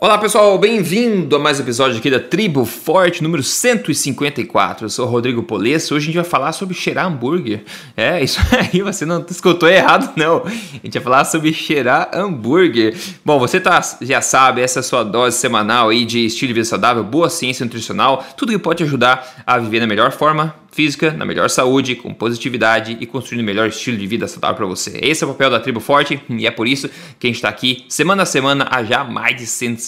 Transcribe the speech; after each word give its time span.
Olá 0.00 0.16
pessoal, 0.16 0.56
bem-vindo 0.56 1.34
a 1.34 1.40
mais 1.40 1.58
um 1.58 1.64
episódio 1.64 1.98
aqui 1.98 2.08
da 2.08 2.20
Tribo 2.20 2.64
Forte 2.64 3.20
número 3.20 3.42
154. 3.42 4.84
Eu 4.84 4.90
sou 4.90 5.04
o 5.04 5.10
Rodrigo 5.10 5.42
Polesso. 5.42 5.92
Hoje 5.92 6.04
a 6.04 6.06
gente 6.06 6.14
vai 6.14 6.24
falar 6.24 6.52
sobre 6.52 6.72
cheirar 6.72 7.06
hambúrguer. 7.06 7.64
É, 7.96 8.22
isso 8.22 8.38
aí, 8.56 8.80
você 8.80 9.04
não 9.04 9.26
escutou 9.28 9.68
errado, 9.68 10.12
não. 10.16 10.44
A 10.46 10.50
gente 10.84 10.92
vai 10.92 11.02
falar 11.02 11.24
sobre 11.24 11.52
cheirar 11.52 12.10
hambúrguer. 12.14 12.96
Bom, 13.24 13.40
você 13.40 13.58
tá, 13.58 13.82
já 14.00 14.20
sabe, 14.20 14.60
essa 14.60 14.78
é 14.78 14.82
a 14.82 14.84
sua 14.84 15.02
dose 15.02 15.36
semanal 15.36 15.88
aí 15.88 16.04
de 16.04 16.26
estilo 16.26 16.46
de 16.46 16.54
vida 16.54 16.66
saudável, 16.66 17.02
boa 17.02 17.28
ciência 17.28 17.64
nutricional, 17.64 18.24
tudo 18.36 18.52
que 18.52 18.58
pode 18.60 18.78
te 18.78 18.84
ajudar 18.84 19.42
a 19.44 19.58
viver 19.58 19.80
na 19.80 19.86
melhor 19.88 20.12
forma 20.12 20.54
física, 20.70 21.10
na 21.10 21.24
melhor 21.24 21.50
saúde, 21.50 21.96
com 21.96 22.14
positividade 22.14 22.96
e 23.00 23.06
construindo 23.06 23.40
o 23.40 23.44
melhor 23.44 23.66
estilo 23.66 23.96
de 23.96 24.06
vida 24.06 24.28
saudável 24.28 24.56
para 24.58 24.66
você. 24.66 24.96
Esse 25.02 25.24
é 25.24 25.26
o 25.26 25.30
papel 25.30 25.50
da 25.50 25.58
Tribo 25.58 25.80
Forte 25.80 26.22
e 26.28 26.46
é 26.46 26.52
por 26.52 26.68
isso 26.68 26.88
que 27.18 27.26
a 27.26 27.28
gente 27.28 27.36
está 27.36 27.48
aqui 27.48 27.84
semana 27.88 28.22
a 28.22 28.26
semana 28.26 28.68
há 28.70 28.84
já 28.84 29.02
mais 29.02 29.36
de 29.36 29.44
150 29.44 29.87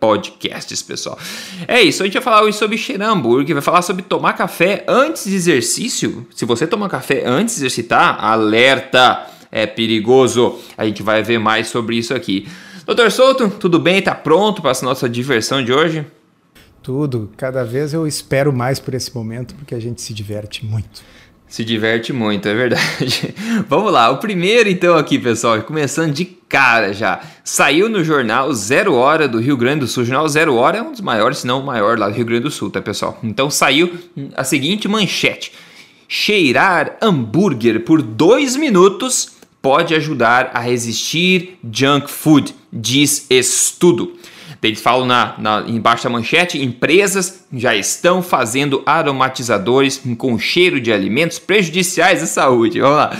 podcasts, 0.00 0.82
pessoal. 0.82 1.18
É 1.68 1.80
isso, 1.82 2.02
a 2.02 2.06
gente 2.06 2.14
vai 2.14 2.22
falar 2.22 2.42
hoje 2.42 2.56
sobre 2.56 2.76
cheirar 2.78 3.10
hambúrguer, 3.10 3.54
vai 3.54 3.62
falar 3.62 3.82
sobre 3.82 4.02
tomar 4.02 4.32
café 4.34 4.84
antes 4.88 5.24
de 5.24 5.34
exercício. 5.34 6.26
Se 6.34 6.44
você 6.44 6.66
tomar 6.66 6.88
café 6.88 7.24
antes 7.26 7.54
de 7.56 7.60
exercitar, 7.60 8.24
alerta, 8.24 9.26
é 9.50 9.66
perigoso. 9.66 10.58
A 10.76 10.84
gente 10.84 11.02
vai 11.02 11.22
ver 11.22 11.38
mais 11.38 11.68
sobre 11.68 11.96
isso 11.96 12.12
aqui. 12.12 12.48
Doutor 12.84 13.10
Souto, 13.10 13.48
tudo 13.48 13.78
bem? 13.78 14.02
Tá 14.02 14.14
pronto 14.14 14.60
para 14.60 14.72
essa 14.72 14.84
nossa 14.84 15.08
diversão 15.08 15.64
de 15.64 15.72
hoje? 15.72 16.04
Tudo. 16.82 17.30
Cada 17.36 17.64
vez 17.64 17.94
eu 17.94 18.06
espero 18.06 18.52
mais 18.52 18.78
por 18.78 18.92
esse 18.92 19.14
momento 19.14 19.54
porque 19.54 19.74
a 19.74 19.80
gente 19.80 20.02
se 20.02 20.12
diverte 20.12 20.66
muito. 20.66 21.02
Se 21.48 21.64
diverte 21.64 22.12
muito, 22.12 22.48
é 22.48 22.54
verdade. 22.54 23.34
Vamos 23.68 23.92
lá, 23.92 24.10
o 24.10 24.18
primeiro 24.18 24.68
então 24.68 24.96
aqui, 24.96 25.18
pessoal, 25.18 25.62
começando 25.62 26.12
de 26.12 26.24
cara 26.24 26.92
já. 26.92 27.20
Saiu 27.44 27.88
no 27.88 28.02
jornal 28.02 28.52
Zero 28.52 28.94
Hora 28.94 29.28
do 29.28 29.38
Rio 29.38 29.56
Grande 29.56 29.80
do 29.80 29.86
Sul. 29.86 30.02
O 30.02 30.06
jornal 30.06 30.28
Zero 30.28 30.54
Hora 30.54 30.78
é 30.78 30.82
um 30.82 30.90
dos 30.90 31.00
maiores, 31.00 31.38
se 31.38 31.46
não 31.46 31.60
o 31.60 31.66
maior 31.66 31.98
lá 31.98 32.08
do 32.08 32.14
Rio 32.14 32.24
Grande 32.24 32.44
do 32.44 32.50
Sul, 32.50 32.70
tá, 32.70 32.80
pessoal? 32.80 33.18
Então 33.22 33.50
saiu 33.50 33.92
a 34.36 34.42
seguinte 34.42 34.88
manchete: 34.88 35.52
Cheirar 36.08 36.96
hambúrguer 37.00 37.80
por 37.80 38.02
dois 38.02 38.56
minutos 38.56 39.34
pode 39.60 39.94
ajudar 39.94 40.50
a 40.52 40.60
resistir 40.60 41.58
junk 41.72 42.10
food, 42.10 42.54
diz 42.72 43.26
estudo. 43.30 44.12
Eles 44.68 44.80
falam 44.80 45.06
na, 45.06 45.34
na, 45.38 45.64
embaixo 45.66 46.04
da 46.04 46.10
manchete: 46.10 46.62
empresas 46.62 47.44
já 47.52 47.74
estão 47.74 48.22
fazendo 48.22 48.82
aromatizadores 48.86 50.02
com 50.16 50.38
cheiro 50.38 50.80
de 50.80 50.92
alimentos 50.92 51.38
prejudiciais 51.38 52.22
à 52.22 52.26
saúde. 52.26 52.80
Vamos 52.80 52.96
lá. 52.96 53.16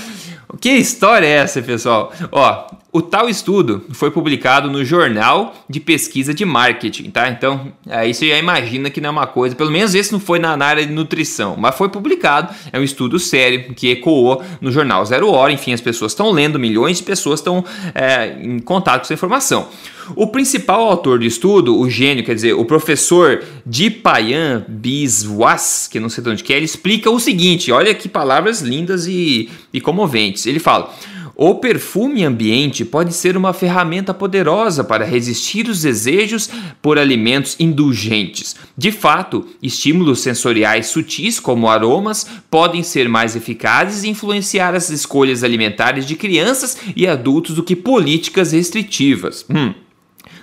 Que 0.61 0.71
história 0.71 1.27
é 1.27 1.31
essa, 1.31 1.61
pessoal? 1.61 2.13
Ó, 2.31 2.67
o 2.95 3.03
tal 3.03 3.29
estudo 3.29 3.83
foi 3.91 4.09
publicado 4.09 4.71
no 4.71 4.85
Jornal 4.85 5.53
de 5.69 5.81
Pesquisa 5.81 6.33
de 6.33 6.45
Marketing, 6.45 7.11
tá? 7.11 7.29
Então, 7.29 7.73
aí 7.89 8.15
você 8.15 8.29
já 8.29 8.39
imagina 8.39 8.89
que 8.89 9.01
não 9.01 9.09
é 9.09 9.11
uma 9.11 9.27
coisa, 9.27 9.57
pelo 9.57 9.73
menos 9.73 9.97
esse 9.97 10.13
não 10.13 10.21
foi 10.21 10.39
na, 10.39 10.57
na 10.57 10.65
área 10.65 10.87
de 10.87 10.93
nutrição, 10.93 11.57
mas 11.59 11.75
foi 11.75 11.89
publicado, 11.89 12.55
é 12.73 12.79
um 12.79 12.85
estudo 12.85 13.19
sério 13.19 13.75
que 13.75 13.91
ecoou 13.91 14.41
no 14.61 14.71
Jornal 14.71 15.05
Zero 15.05 15.29
Hora, 15.29 15.51
enfim, 15.51 15.73
as 15.73 15.81
pessoas 15.81 16.13
estão 16.13 16.31
lendo, 16.31 16.57
milhões 16.57 16.99
de 16.99 17.03
pessoas 17.03 17.41
estão 17.41 17.65
é, 17.97 18.37
em 18.41 18.61
contato 18.61 19.01
com 19.01 19.07
essa 19.07 19.15
informação. 19.15 19.69
O 20.15 20.29
principal 20.29 20.83
autor 20.83 21.19
do 21.19 21.25
estudo, 21.25 21.77
o 21.77 21.91
gênio, 21.91 22.23
quer 22.23 22.37
dizer, 22.37 22.53
o 22.53 22.65
professor 22.65 23.43
Dipayan 23.67 24.65
Biswas, 24.69 25.89
que 25.91 25.99
não 25.99 26.09
sei 26.09 26.23
de 26.23 26.31
onde 26.31 26.45
que 26.45 26.53
é, 26.53 26.57
ele 26.57 26.67
explica 26.67 27.11
o 27.11 27.19
seguinte: 27.19 27.73
olha 27.73 27.95
que 27.95 28.07
palavras 28.09 28.61
lindas 28.61 29.07
e, 29.07 29.49
e 29.73 29.81
comoventes. 29.81 30.47
Ele 30.47 30.59
fala. 30.59 30.95
O 31.37 31.57
perfume 31.57 32.25
ambiente 32.25 32.85
pode 32.85 33.13
ser 33.13 33.37
uma 33.37 33.53
ferramenta 33.53 34.15
poderosa 34.15 34.85
para 34.85 35.05
resistir 35.05 35.69
os 35.69 35.83
desejos 35.83 36.49
por 36.81 36.97
alimentos 36.97 37.57
indulgentes. 37.59 38.55
De 38.79 38.93
fato, 38.93 39.47
estímulos 39.61 40.21
sensoriais 40.21 40.87
sutis, 40.87 41.41
como 41.41 41.69
aromas, 41.69 42.27
podem 42.49 42.85
ser 42.85 43.09
mais 43.09 43.35
eficazes 43.35 44.05
e 44.05 44.09
influenciar 44.09 44.75
as 44.75 44.91
escolhas 44.91 45.43
alimentares 45.43 46.07
de 46.07 46.15
crianças 46.15 46.77
e 46.95 47.07
adultos 47.07 47.57
do 47.57 47.65
que 47.65 47.75
políticas 47.75 48.53
restritivas. 48.53 49.45
Hum. 49.51 49.75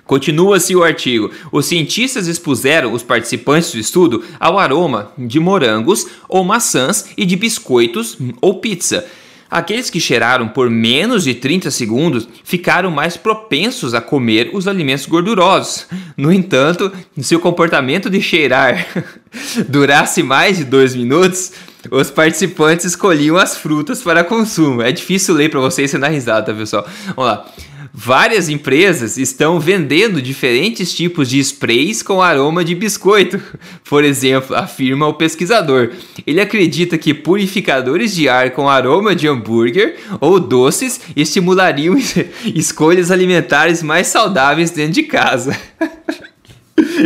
Continua-se 0.06 0.76
o 0.76 0.84
artigo. 0.84 1.32
Os 1.54 1.68
cientistas 1.68 2.28
expuseram 2.28 2.92
os 2.92 3.02
participantes 3.02 3.72
do 3.72 3.80
estudo 3.80 4.22
ao 4.38 4.60
aroma 4.60 5.14
de 5.18 5.40
morangos 5.40 6.06
ou 6.28 6.44
maçãs 6.44 7.06
e 7.16 7.26
de 7.26 7.38
biscoitos 7.38 8.18
ou 8.42 8.56
pizza. 8.56 9.06
Aqueles 9.52 9.90
que 9.90 10.00
cheiraram 10.00 10.48
por 10.48 10.70
menos 10.70 11.26
de 11.26 11.34
30 11.34 11.70
segundos 11.72 12.26
ficaram 12.42 12.90
mais 12.90 13.18
propensos 13.18 13.94
a 13.94 14.00
comer 14.00 14.50
os 14.54 14.66
alimentos 14.66 15.06
gordurosos. 15.06 15.88
No 16.16 16.32
entanto, 16.32 16.90
se 17.20 17.36
o 17.36 17.40
comportamento 17.42 18.10
de 18.10 18.22
cheirar 18.22 18.88
durasse 19.68 20.24
mais 20.24 20.56
de 20.56 20.64
dois 20.64 20.96
minutos, 20.96 21.52
os 21.92 22.10
participantes 22.10 22.86
escolhiam 22.86 23.36
as 23.36 23.58
frutas 23.58 24.02
para 24.02 24.24
consumo. 24.24 24.82
É 24.82 24.92
difícil 24.94 25.36
ler 25.36 25.50
para 25.50 25.60
vocês 25.60 25.92
sem 25.92 26.00
dar 26.00 26.08
risada, 26.08 26.54
tá, 26.54 26.58
pessoal? 26.58 26.88
Vamos 27.08 27.26
lá. 27.26 27.46
Várias 27.94 28.48
empresas 28.48 29.18
estão 29.18 29.60
vendendo 29.60 30.22
diferentes 30.22 30.94
tipos 30.94 31.30
de 31.30 31.40
sprays 31.40 32.02
com 32.02 32.22
aroma 32.22 32.64
de 32.64 32.74
biscoito. 32.74 33.42
Por 33.84 34.06
exemplo, 34.06 34.56
afirma 34.56 35.08
o 35.08 35.14
pesquisador. 35.14 35.92
Ele 36.26 36.40
acredita 36.40 36.98
que 36.98 37.14
purificadores 37.14 38.16
de 38.16 38.30
ar 38.30 38.52
com 38.52 38.70
aroma 38.70 39.14
de 39.14 39.28
hambúrguer 39.28 39.98
ou 40.22 40.40
doces 40.40 41.02
estimulariam 41.16 41.98
escolhas 42.56 43.12
alimentares 43.12 43.84
mais 43.84 44.08
saudáveis 44.08 44.72
dentro 44.72 44.94
de 44.94 45.04
casa. 45.04 45.58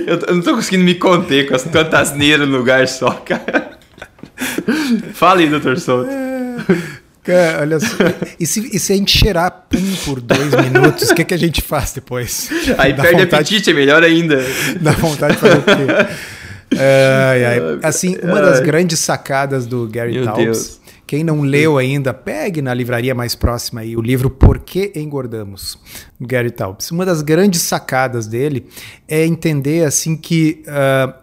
Eu 0.05 0.35
não 0.35 0.41
tô 0.41 0.53
conseguindo 0.55 0.83
me 0.83 0.95
conter 0.95 1.47
com 1.47 1.55
as 1.55 1.63
tantas 1.63 2.15
no 2.15 2.45
lugar 2.45 2.87
só, 2.87 3.11
cara. 3.11 3.77
Fala 5.13 5.39
aí, 5.39 5.49
doutor 5.49 5.79
Souto. 5.79 6.11
É... 7.27 7.51
Cara, 7.51 7.61
olha 7.61 7.79
só. 7.79 7.95
E 8.39 8.45
se, 8.45 8.75
e 8.75 8.79
se 8.79 8.91
a 8.91 8.95
gente 8.95 9.17
cheirar 9.17 9.65
pum 9.69 9.95
por 10.03 10.19
dois 10.19 10.53
minutos, 10.69 11.09
o 11.09 11.15
que, 11.15 11.23
que 11.23 11.33
a 11.33 11.37
gente 11.37 11.61
faz 11.61 11.93
depois? 11.93 12.49
Aí 12.77 12.93
Dá 12.93 13.03
perde 13.03 13.23
vontade, 13.23 13.35
apetite, 13.35 13.69
é 13.69 13.73
melhor 13.73 14.03
ainda. 14.03 14.43
Dá 14.81 14.91
vontade 14.91 15.35
de 15.35 15.39
fazer 15.39 15.57
o 15.57 15.63
quê? 15.63 15.71
Ai, 16.77 17.45
ai. 17.45 17.59
Assim, 17.83 18.17
uma 18.21 18.41
das 18.41 18.59
grandes 18.59 18.99
sacadas 18.99 19.65
do 19.65 19.87
Gary 19.87 20.21
Taubes, 20.23 20.81
quem 21.07 21.23
não 21.23 21.41
leu 21.41 21.77
ainda, 21.77 22.13
pegue 22.13 22.61
na 22.61 22.73
livraria 22.73 23.13
mais 23.13 23.35
próxima 23.35 23.81
aí 23.81 23.95
o 23.95 24.01
livro 24.01 24.29
Por 24.29 24.59
que 24.59 24.91
Engordamos, 24.95 25.77
do 26.19 26.27
Gary 26.27 26.51
Taubes. 26.51 26.89
Uma 26.91 27.05
das 27.05 27.21
grandes 27.21 27.61
sacadas 27.61 28.27
dele 28.27 28.65
é 29.07 29.25
entender 29.25 29.85
assim 29.85 30.17
que 30.17 30.63
uh, 30.67 31.13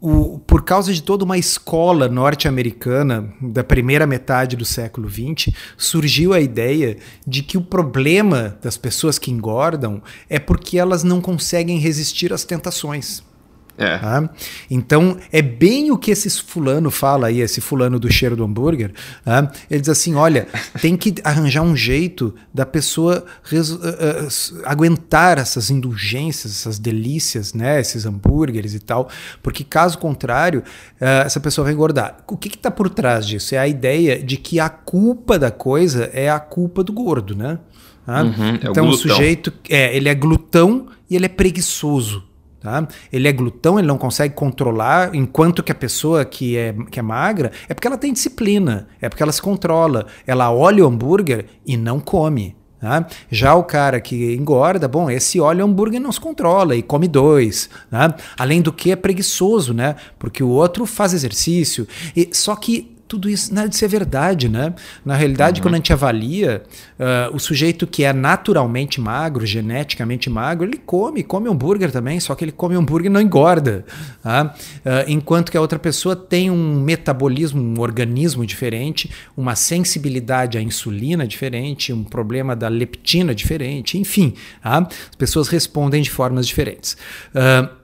o, 0.00 0.38
por 0.38 0.64
causa 0.64 0.92
de 0.92 1.02
toda 1.02 1.24
uma 1.24 1.36
escola 1.36 2.08
norte-americana 2.08 3.32
da 3.40 3.62
primeira 3.62 4.06
metade 4.06 4.56
do 4.56 4.64
século 4.64 5.08
XX, 5.08 5.54
surgiu 5.76 6.32
a 6.32 6.40
ideia 6.40 6.96
de 7.26 7.42
que 7.42 7.58
o 7.58 7.62
problema 7.62 8.58
das 8.62 8.78
pessoas 8.78 9.18
que 9.18 9.30
engordam 9.30 10.02
é 10.28 10.38
porque 10.38 10.78
elas 10.78 11.04
não 11.04 11.20
conseguem 11.20 11.78
resistir 11.78 12.32
às 12.32 12.44
tentações. 12.44 13.22
É. 13.80 13.96
Tá? 13.96 14.28
Então, 14.70 15.16
é 15.32 15.40
bem 15.40 15.90
o 15.90 15.96
que 15.96 16.10
esse 16.10 16.28
fulano 16.42 16.90
fala 16.90 17.28
aí, 17.28 17.40
esse 17.40 17.62
fulano 17.62 17.98
do 17.98 18.12
cheiro 18.12 18.36
do 18.36 18.44
hambúrguer. 18.44 18.92
Tá? 19.24 19.50
Ele 19.70 19.80
diz 19.80 19.88
assim: 19.88 20.14
olha, 20.14 20.46
tem 20.82 20.98
que 20.98 21.14
arranjar 21.24 21.62
um 21.62 21.74
jeito 21.74 22.34
da 22.52 22.66
pessoa 22.66 23.24
uh, 23.50 23.56
uh, 23.56 24.62
aguentar 24.66 25.38
essas 25.38 25.70
indulgências, 25.70 26.52
essas 26.52 26.78
delícias, 26.78 27.54
né? 27.54 27.80
esses 27.80 28.04
hambúrgueres 28.04 28.74
e 28.74 28.80
tal, 28.80 29.08
porque 29.42 29.64
caso 29.64 29.96
contrário, 29.96 30.60
uh, 31.00 31.24
essa 31.24 31.40
pessoa 31.40 31.64
vai 31.64 31.72
engordar. 31.72 32.18
O 32.28 32.36
que 32.36 32.48
está 32.48 32.70
por 32.70 32.90
trás 32.90 33.26
disso? 33.26 33.54
É 33.54 33.58
a 33.58 33.66
ideia 33.66 34.22
de 34.22 34.36
que 34.36 34.60
a 34.60 34.68
culpa 34.68 35.38
da 35.38 35.50
coisa 35.50 36.10
é 36.12 36.28
a 36.28 36.38
culpa 36.38 36.84
do 36.84 36.92
gordo, 36.92 37.34
né? 37.34 37.58
Tá? 38.04 38.22
Uhum, 38.22 38.50
é 38.62 38.70
então, 38.70 38.84
o, 38.84 38.90
o 38.90 38.92
sujeito 38.94 39.50
é, 39.70 39.96
ele 39.96 40.10
é 40.10 40.14
glutão 40.14 40.88
e 41.08 41.16
ele 41.16 41.24
é 41.24 41.28
preguiçoso. 41.30 42.28
Tá? 42.60 42.86
Ele 43.10 43.26
é 43.26 43.32
glutão, 43.32 43.78
ele 43.78 43.88
não 43.88 43.96
consegue 43.96 44.34
controlar, 44.34 45.14
enquanto 45.14 45.62
que 45.62 45.72
a 45.72 45.74
pessoa 45.74 46.26
que 46.26 46.58
é, 46.58 46.74
que 46.90 46.98
é 46.98 47.02
magra 47.02 47.50
é 47.66 47.72
porque 47.72 47.86
ela 47.86 47.96
tem 47.96 48.12
disciplina, 48.12 48.86
é 49.00 49.08
porque 49.08 49.22
ela 49.22 49.32
se 49.32 49.40
controla. 49.40 50.06
Ela 50.26 50.52
olha 50.52 50.84
o 50.84 50.86
hambúrguer 50.86 51.46
e 51.66 51.76
não 51.76 51.98
come. 51.98 52.54
Tá? 52.78 53.06
Já 53.30 53.54
o 53.54 53.64
cara 53.64 54.00
que 54.00 54.34
engorda, 54.34 54.88
bom, 54.88 55.10
esse 55.10 55.38
olha 55.38 55.64
o 55.64 55.68
hambúrguer 55.68 56.00
não 56.00 56.10
se 56.12 56.20
controla 56.20 56.74
e 56.74 56.82
come 56.82 57.08
dois. 57.08 57.68
Tá? 57.90 58.14
Além 58.38 58.62
do 58.62 58.72
que 58.72 58.90
é 58.90 58.96
preguiçoso, 58.96 59.74
né? 59.74 59.96
Porque 60.18 60.42
o 60.42 60.48
outro 60.48 60.86
faz 60.86 61.12
exercício. 61.12 61.86
E, 62.16 62.30
só 62.32 62.56
que 62.56 62.96
tudo 63.10 63.28
isso 63.28 63.52
nada 63.52 63.68
disso 63.68 63.84
é 63.84 63.88
verdade, 63.88 64.48
né? 64.48 64.72
Na 65.04 65.16
realidade, 65.16 65.60
uhum. 65.60 65.64
quando 65.64 65.74
a 65.74 65.76
gente 65.78 65.92
avalia, 65.92 66.62
uh, 66.96 67.34
o 67.34 67.40
sujeito 67.40 67.84
que 67.84 68.04
é 68.04 68.12
naturalmente 68.12 69.00
magro, 69.00 69.44
geneticamente 69.44 70.30
magro, 70.30 70.64
ele 70.64 70.76
come, 70.76 71.24
come 71.24 71.48
hambúrguer 71.48 71.90
também, 71.90 72.20
só 72.20 72.36
que 72.36 72.44
ele 72.44 72.52
come 72.52 72.76
hambúrguer 72.76 73.10
e 73.10 73.12
não 73.12 73.20
engorda. 73.20 73.84
Tá? 74.22 74.54
Uh, 74.54 75.10
enquanto 75.10 75.50
que 75.50 75.56
a 75.56 75.60
outra 75.60 75.76
pessoa 75.76 76.14
tem 76.14 76.52
um 76.52 76.80
metabolismo, 76.80 77.60
um 77.60 77.80
organismo 77.80 78.46
diferente, 78.46 79.10
uma 79.36 79.56
sensibilidade 79.56 80.56
à 80.56 80.62
insulina 80.62 81.26
diferente, 81.26 81.92
um 81.92 82.04
problema 82.04 82.54
da 82.54 82.68
leptina 82.68 83.34
diferente, 83.34 83.98
enfim, 83.98 84.34
tá? 84.62 84.86
as 84.86 85.16
pessoas 85.18 85.48
respondem 85.48 86.00
de 86.00 86.10
formas 86.10 86.46
diferentes. 86.46 86.96
Uh, 87.34 87.79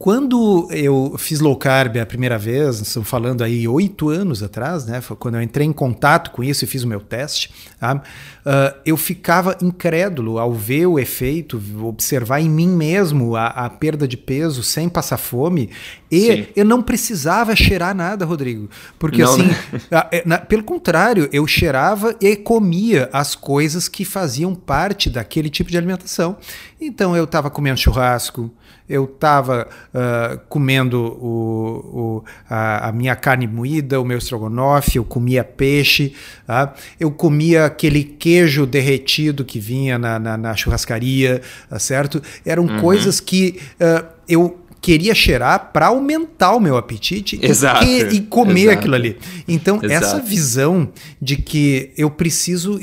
quando 0.00 0.66
eu 0.70 1.14
fiz 1.18 1.40
low 1.40 1.54
carb 1.54 1.98
a 1.98 2.06
primeira 2.06 2.38
vez, 2.38 2.80
estamos 2.80 3.06
falando 3.06 3.44
aí 3.44 3.68
oito 3.68 4.08
anos 4.08 4.42
atrás, 4.42 4.86
né? 4.86 5.02
Foi 5.02 5.14
quando 5.14 5.34
eu 5.34 5.42
entrei 5.42 5.66
em 5.66 5.74
contato 5.74 6.30
com 6.30 6.42
isso 6.42 6.64
e 6.64 6.66
fiz 6.66 6.82
o 6.82 6.88
meu 6.88 7.00
teste, 7.00 7.52
tá? 7.78 8.02
uh, 8.40 8.80
eu 8.84 8.96
ficava 8.96 9.56
incrédulo 9.62 10.38
ao 10.38 10.52
ver 10.52 10.86
o 10.86 10.98
efeito, 10.98 11.60
observar 11.82 12.40
em 12.40 12.48
mim 12.48 12.68
mesmo 12.68 13.36
a, 13.36 13.48
a 13.48 13.68
perda 13.70 14.06
de 14.06 14.16
peso 14.16 14.62
sem 14.62 14.88
passar 14.88 15.18
fome. 15.18 15.70
E 16.10 16.20
Sim. 16.20 16.46
eu 16.56 16.64
não 16.64 16.82
precisava 16.82 17.54
cheirar 17.54 17.94
nada, 17.94 18.24
Rodrigo. 18.24 18.68
Porque 18.98 19.22
não, 19.22 19.34
assim, 19.34 19.42
né? 19.42 19.56
É, 20.12 20.22
na, 20.24 20.38
pelo 20.38 20.62
contrário, 20.62 21.28
eu 21.32 21.46
cheirava 21.46 22.16
e 22.20 22.34
comia 22.34 23.08
as 23.12 23.34
coisas 23.34 23.88
que 23.88 24.04
faziam 24.04 24.54
parte 24.54 25.10
daquele 25.10 25.50
tipo 25.50 25.70
de 25.70 25.76
alimentação. 25.76 26.36
Então 26.80 27.14
eu 27.14 27.24
estava 27.24 27.50
comendo 27.50 27.78
churrasco, 27.78 28.50
eu 28.88 29.04
estava 29.04 29.68
uh, 29.94 30.38
comendo 30.48 31.00
o, 31.00 32.22
o, 32.22 32.24
a, 32.48 32.88
a, 32.88 32.92
minha 32.92 33.14
carne 33.16 33.46
moída, 33.46 34.00
o 34.00 34.04
meu 34.04 34.18
estrogonofe, 34.18 34.96
eu 34.96 35.04
comia 35.04 35.44
peixe, 35.44 36.14
tá? 36.46 36.74
eu 36.98 37.10
comia 37.10 37.66
aquele 37.66 38.04
queijo 38.04 38.66
derretido 38.66 39.44
que 39.44 39.58
vinha 39.58 39.98
na, 39.98 40.18
na, 40.18 40.36
na 40.36 40.56
churrascaria, 40.56 41.40
tá 41.68 41.78
certo? 41.78 42.22
Eram 42.44 42.64
uhum. 42.64 42.80
coisas 42.80 43.20
que 43.20 43.60
uh, 43.80 44.06
eu 44.28 44.59
queria 44.80 45.14
cheirar 45.14 45.70
para 45.72 45.88
aumentar 45.88 46.54
o 46.54 46.60
meu 46.60 46.76
apetite 46.76 47.38
exato, 47.42 47.84
e, 47.84 48.02
e 48.14 48.20
comer 48.22 48.62
exato. 48.62 48.78
aquilo 48.78 48.94
ali. 48.94 49.18
Então, 49.46 49.76
exato. 49.82 49.92
essa 49.92 50.20
visão 50.20 50.88
de 51.20 51.36
que 51.36 51.92
eu 51.96 52.10
preciso 52.10 52.78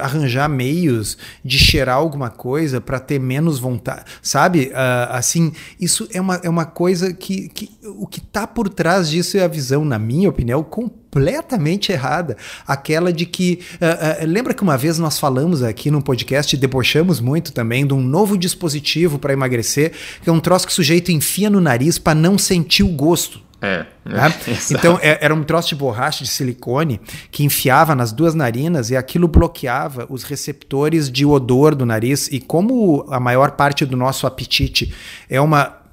arranjar 0.00 0.48
meios 0.48 1.16
de 1.44 1.58
cheirar 1.58 1.96
alguma 1.96 2.30
coisa 2.30 2.80
para 2.80 2.98
ter 2.98 3.20
menos 3.20 3.58
vontade, 3.58 4.04
sabe? 4.20 4.66
Uh, 4.66 5.10
assim, 5.10 5.52
isso 5.80 6.08
é 6.12 6.20
uma, 6.20 6.40
é 6.42 6.48
uma 6.48 6.64
coisa 6.64 7.12
que, 7.12 7.48
que 7.48 7.70
o 7.84 8.06
que 8.06 8.18
está 8.18 8.46
por 8.46 8.68
trás 8.68 9.08
disso 9.08 9.36
é 9.36 9.44
a 9.44 9.48
visão, 9.48 9.84
na 9.84 9.98
minha 9.98 10.28
opinião, 10.28 10.62
completamente 11.10 11.92
errada. 11.92 12.36
Aquela 12.66 13.12
de 13.12 13.24
que. 13.26 13.60
Uh, 13.74 14.24
uh, 14.24 14.26
lembra 14.26 14.52
que 14.52 14.62
uma 14.62 14.76
vez 14.76 14.98
nós 14.98 15.18
falamos 15.18 15.62
aqui 15.62 15.90
no 15.90 16.02
podcast 16.02 16.54
e 16.54 16.58
debochamos 16.58 17.20
muito 17.20 17.52
também 17.52 17.86
de 17.86 17.94
um 17.94 18.00
novo 18.00 18.36
dispositivo 18.36 19.18
para 19.18 19.32
emagrecer, 19.32 19.92
que 20.22 20.28
é 20.28 20.32
um 20.32 20.40
troço 20.40 20.66
que 20.66 20.72
o 20.72 20.74
sujeito 20.74 21.10
enfia 21.10 21.48
no 21.48 21.60
nariz 21.60 21.98
para 21.98 22.14
não 22.14 22.36
sentir 22.36 22.82
o 22.82 22.88
gosto. 22.88 23.44
É. 23.62 23.86
Né? 24.04 24.34
então 24.70 24.98
é, 25.02 25.18
era 25.24 25.34
um 25.34 25.42
troço 25.42 25.70
de 25.70 25.74
borracha 25.74 26.22
de 26.22 26.28
silicone 26.28 27.00
que 27.30 27.42
enfiava 27.42 27.94
nas 27.94 28.12
duas 28.12 28.34
narinas 28.34 28.90
e 28.90 28.96
aquilo 28.96 29.26
bloqueava 29.26 30.06
os 30.10 30.24
receptores 30.24 31.10
de 31.10 31.24
odor 31.24 31.74
do 31.74 31.86
nariz. 31.86 32.28
E 32.30 32.38
como 32.38 33.06
a 33.08 33.18
maior 33.18 33.52
parte 33.52 33.86
do 33.86 33.96
nosso 33.96 34.26
apetite 34.26 34.94
é 35.28 35.40
uma 35.40 35.86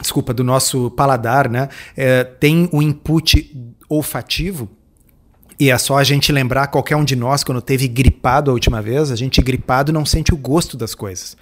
desculpa, 0.00 0.34
do 0.34 0.44
nosso 0.44 0.90
paladar, 0.90 1.48
né? 1.48 1.68
É, 1.96 2.24
tem 2.24 2.68
o 2.72 2.82
input 2.82 3.73
olfativo. 3.94 4.68
E 5.58 5.70
é 5.70 5.78
só 5.78 5.98
a 5.98 6.04
gente 6.04 6.32
lembrar, 6.32 6.66
qualquer 6.66 6.96
um 6.96 7.04
de 7.04 7.14
nós, 7.14 7.44
quando 7.44 7.62
teve 7.62 7.86
gripado 7.86 8.50
a 8.50 8.54
última 8.54 8.82
vez, 8.82 9.10
a 9.10 9.16
gente 9.16 9.40
gripado 9.40 9.92
não 9.92 10.04
sente 10.04 10.34
o 10.34 10.36
gosto 10.36 10.76
das 10.76 10.94
coisas. 10.94 11.36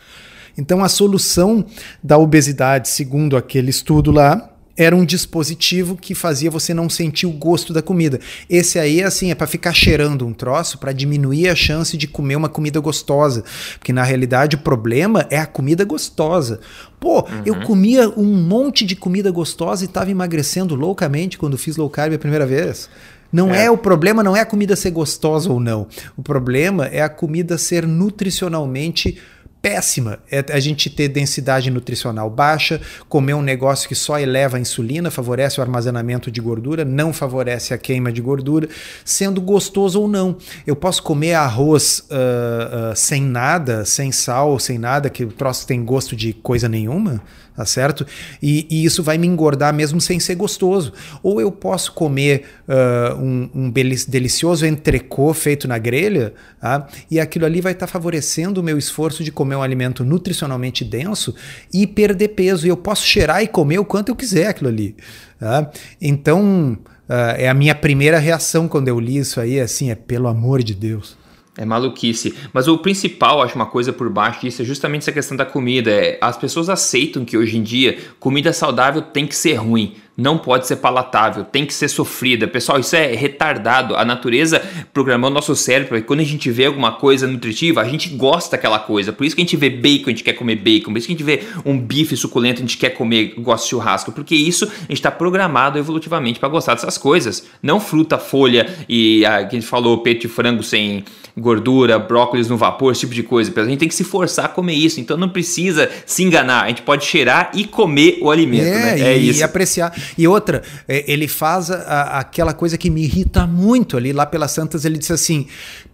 Então 0.56 0.84
a 0.84 0.88
solução 0.88 1.64
da 2.02 2.18
obesidade, 2.18 2.88
segundo 2.88 3.36
aquele 3.36 3.70
estudo 3.70 4.10
lá, 4.10 4.51
era 4.76 4.96
um 4.96 5.04
dispositivo 5.04 5.96
que 5.96 6.14
fazia 6.14 6.50
você 6.50 6.72
não 6.72 6.88
sentir 6.88 7.26
o 7.26 7.30
gosto 7.30 7.72
da 7.72 7.82
comida. 7.82 8.18
Esse 8.48 8.78
aí, 8.78 9.02
assim, 9.02 9.30
é 9.30 9.34
para 9.34 9.46
ficar 9.46 9.72
cheirando 9.72 10.26
um 10.26 10.32
troço, 10.32 10.78
para 10.78 10.92
diminuir 10.92 11.48
a 11.48 11.54
chance 11.54 11.96
de 11.96 12.06
comer 12.06 12.36
uma 12.36 12.48
comida 12.48 12.80
gostosa. 12.80 13.44
Porque 13.78 13.92
na 13.92 14.02
realidade 14.02 14.56
o 14.56 14.60
problema 14.60 15.26
é 15.30 15.38
a 15.38 15.46
comida 15.46 15.84
gostosa. 15.84 16.60
Pô, 16.98 17.20
uhum. 17.20 17.42
eu 17.44 17.60
comia 17.62 18.08
um 18.10 18.34
monte 18.34 18.84
de 18.86 18.96
comida 18.96 19.30
gostosa 19.30 19.84
e 19.84 19.86
estava 19.86 20.10
emagrecendo 20.10 20.74
loucamente 20.74 21.36
quando 21.36 21.58
fiz 21.58 21.76
low 21.76 21.90
carb 21.90 22.14
a 22.14 22.18
primeira 22.18 22.46
vez. 22.46 22.88
Não 23.32 23.52
é. 23.52 23.64
é. 23.64 23.70
o 23.70 23.78
problema, 23.78 24.22
não 24.22 24.36
é 24.36 24.40
a 24.40 24.46
comida 24.46 24.76
ser 24.76 24.90
gostosa 24.90 25.50
ou 25.50 25.58
não. 25.58 25.86
O 26.16 26.22
problema 26.22 26.86
é 26.86 27.00
a 27.00 27.08
comida 27.08 27.56
ser 27.56 27.86
nutricionalmente 27.86 29.18
péssima 29.62 30.18
é 30.28 30.44
a 30.52 30.58
gente 30.58 30.90
ter 30.90 31.06
densidade 31.06 31.70
nutricional 31.70 32.28
baixa, 32.28 32.80
comer 33.08 33.34
um 33.34 33.40
negócio 33.40 33.88
que 33.88 33.94
só 33.94 34.18
eleva 34.18 34.56
a 34.56 34.60
insulina, 34.60 35.08
favorece 35.08 35.60
o 35.60 35.62
armazenamento 35.62 36.30
de 36.32 36.40
gordura, 36.40 36.84
não 36.84 37.12
favorece 37.12 37.72
a 37.72 37.78
queima 37.78 38.12
de 38.12 38.20
gordura, 38.20 38.68
sendo 39.04 39.40
gostoso 39.40 40.00
ou 40.00 40.08
não. 40.08 40.36
Eu 40.66 40.74
posso 40.74 41.00
comer 41.04 41.34
arroz 41.34 42.00
uh, 42.00 42.90
uh, 42.92 42.96
sem 42.96 43.22
nada, 43.22 43.84
sem 43.84 44.10
sal, 44.10 44.58
sem 44.58 44.76
nada, 44.76 45.08
que 45.08 45.24
o 45.24 45.28
troço 45.28 45.64
tem 45.64 45.84
gosto 45.84 46.16
de 46.16 46.32
coisa 46.32 46.68
nenhuma? 46.68 47.22
Tá 47.54 47.64
certo? 47.64 48.06
E, 48.42 48.66
e, 48.70 48.84
isso 48.84 49.02
vai 49.02 49.18
me 49.18 49.26
engordar 49.26 49.72
mesmo 49.74 50.00
sem 50.00 50.18
ser 50.18 50.34
gostoso. 50.34 50.92
Ou 51.22 51.40
eu 51.40 51.52
posso 51.52 51.92
comer 51.92 52.44
uh, 52.68 53.16
um, 53.16 53.50
um 53.54 53.70
delicioso 53.70 54.66
entrecô 54.66 55.32
feito 55.34 55.68
na 55.68 55.78
grelha, 55.78 56.34
tá? 56.60 56.86
e 57.10 57.20
aquilo 57.20 57.44
ali 57.44 57.60
vai 57.60 57.72
estar 57.72 57.86
tá 57.86 57.92
favorecendo 57.92 58.60
o 58.60 58.64
meu 58.64 58.78
esforço 58.78 59.22
de 59.22 59.30
comer 59.30 59.56
um 59.56 59.62
alimento 59.62 60.04
nutricionalmente 60.04 60.84
denso 60.84 61.34
e 61.72 61.86
perder 61.86 62.28
peso. 62.28 62.66
E 62.66 62.70
eu 62.70 62.76
posso 62.76 63.06
cheirar 63.06 63.42
e 63.42 63.48
comer 63.48 63.78
o 63.78 63.84
quanto 63.84 64.08
eu 64.08 64.16
quiser 64.16 64.48
aquilo 64.48 64.68
ali. 64.68 64.96
Tá? 65.38 65.70
Então, 66.00 66.78
uh, 67.08 67.36
é 67.36 67.48
a 67.48 67.54
minha 67.54 67.74
primeira 67.74 68.18
reação 68.18 68.66
quando 68.68 68.88
eu 68.88 68.98
li 68.98 69.18
isso 69.18 69.40
aí, 69.40 69.60
assim, 69.60 69.90
é 69.90 69.94
pelo 69.94 70.28
amor 70.28 70.62
de 70.62 70.74
Deus. 70.74 71.21
É 71.56 71.64
maluquice. 71.64 72.34
Mas 72.52 72.66
o 72.66 72.78
principal, 72.78 73.42
acho 73.42 73.56
uma 73.56 73.66
coisa 73.66 73.92
por 73.92 74.08
baixo 74.08 74.40
disso, 74.40 74.62
é 74.62 74.64
justamente 74.64 75.02
essa 75.02 75.12
questão 75.12 75.36
da 75.36 75.44
comida. 75.44 75.90
É, 75.90 76.18
as 76.20 76.36
pessoas 76.36 76.68
aceitam 76.70 77.24
que 77.24 77.36
hoje 77.36 77.58
em 77.58 77.62
dia 77.62 77.98
comida 78.18 78.52
saudável 78.52 79.02
tem 79.02 79.26
que 79.26 79.36
ser 79.36 79.54
ruim 79.54 79.94
não 80.16 80.36
pode 80.36 80.66
ser 80.66 80.76
palatável, 80.76 81.44
tem 81.44 81.64
que 81.64 81.72
ser 81.72 81.88
sofrida. 81.88 82.46
Pessoal, 82.46 82.78
isso 82.78 82.94
é 82.94 83.14
retardado. 83.14 83.96
A 83.96 84.04
natureza 84.04 84.62
programou 84.92 85.30
o 85.30 85.32
nosso 85.32 85.56
cérebro 85.56 85.96
e 85.96 86.02
quando 86.02 86.20
a 86.20 86.24
gente 86.24 86.50
vê 86.50 86.66
alguma 86.66 86.92
coisa 86.92 87.26
nutritiva, 87.26 87.80
a 87.80 87.88
gente 87.88 88.10
gosta 88.10 88.56
daquela 88.56 88.78
coisa. 88.78 89.12
Por 89.12 89.24
isso 89.24 89.34
que 89.34 89.40
a 89.42 89.44
gente 89.44 89.56
vê 89.56 89.70
bacon, 89.70 90.06
a 90.06 90.10
gente 90.10 90.24
quer 90.24 90.34
comer 90.34 90.56
bacon. 90.56 90.92
Por 90.92 90.98
isso 90.98 91.06
que 91.06 91.14
a 91.14 91.16
gente 91.16 91.24
vê 91.24 91.42
um 91.64 91.78
bife 91.78 92.16
suculento, 92.16 92.58
a 92.58 92.62
gente 92.62 92.76
quer 92.76 92.90
comer, 92.90 93.34
gosta 93.38 93.64
de 93.64 93.70
churrasco. 93.70 94.12
Porque 94.12 94.34
isso 94.34 94.64
a 94.64 94.82
gente 94.82 94.92
está 94.92 95.10
programado 95.10 95.78
evolutivamente 95.78 96.38
para 96.38 96.48
gostar 96.48 96.74
dessas 96.74 96.98
coisas. 96.98 97.46
Não 97.62 97.80
fruta, 97.80 98.18
folha 98.18 98.68
e 98.88 99.24
a, 99.24 99.44
que 99.44 99.56
a 99.56 99.60
gente 99.60 99.66
falou, 99.66 99.98
peito 99.98 100.22
de 100.22 100.28
frango 100.28 100.62
sem 100.62 101.04
gordura, 101.36 101.98
brócolis 101.98 102.48
no 102.48 102.56
vapor, 102.56 102.92
esse 102.92 103.00
tipo 103.00 103.14
de 103.14 103.22
coisa. 103.22 103.52
A 103.56 103.64
gente 103.64 103.78
tem 103.78 103.88
que 103.88 103.94
se 103.94 104.04
forçar 104.04 104.44
a 104.44 104.48
comer 104.48 104.74
isso. 104.74 105.00
Então 105.00 105.16
não 105.16 105.28
precisa 105.28 105.90
se 106.04 106.22
enganar. 106.22 106.64
A 106.64 106.68
gente 106.68 106.82
pode 106.82 107.04
cheirar 107.04 107.50
e 107.54 107.64
comer 107.64 108.18
o 108.20 108.30
alimento. 108.30 108.66
É, 108.66 108.96
né? 108.96 109.00
é 109.00 109.18
e, 109.18 109.30
isso. 109.30 109.40
E 109.40 109.42
apreciar. 109.42 109.92
E 110.16 110.26
outra, 110.26 110.62
é, 110.86 111.10
ele 111.10 111.28
faz 111.28 111.70
a, 111.70 112.18
aquela 112.18 112.52
coisa 112.52 112.76
que 112.78 112.90
me 112.90 113.02
irrita 113.02 113.46
muito 113.46 113.96
ali, 113.96 114.12
lá 114.12 114.26
pelas 114.26 114.52
Santas, 114.52 114.84
ele 114.84 114.98
disse 114.98 115.12
assim: 115.12 115.46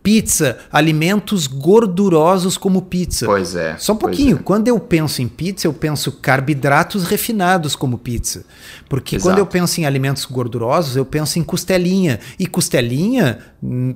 pizza, 0.03 0.59
alimentos 0.73 1.47
gordurosos 1.47 2.57
como 2.57 2.83
pizza. 2.83 3.27
Pois 3.27 3.55
é. 3.55 3.77
Só 3.79 3.93
um 3.93 3.97
pouquinho. 3.97 4.37
É. 4.37 4.43
Quando 4.43 4.69
eu 4.69 4.79
penso 4.79 5.21
em 5.21 5.29
pizza, 5.29 5.67
eu 5.67 5.73
penso 5.73 6.13
carboidratos 6.13 7.05
refinados 7.05 7.77
como 7.77 7.99
pizza. 7.99 8.45
Porque 8.89 9.17
Exato. 9.17 9.29
quando 9.29 9.39
eu 9.39 9.47
penso 9.47 9.81
em 9.81 9.87
alimentos 9.87 10.25
gordurosos, 10.25 10.97
eu 10.97 11.05
penso 11.05 11.39
em 11.39 11.45
costelinha. 11.45 12.21
E 12.39 12.47
costelinha 12.47 13.39
hum, 13.63 13.95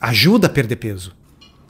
ajuda 0.00 0.46
a 0.46 0.50
perder 0.50 0.76
peso. 0.76 1.17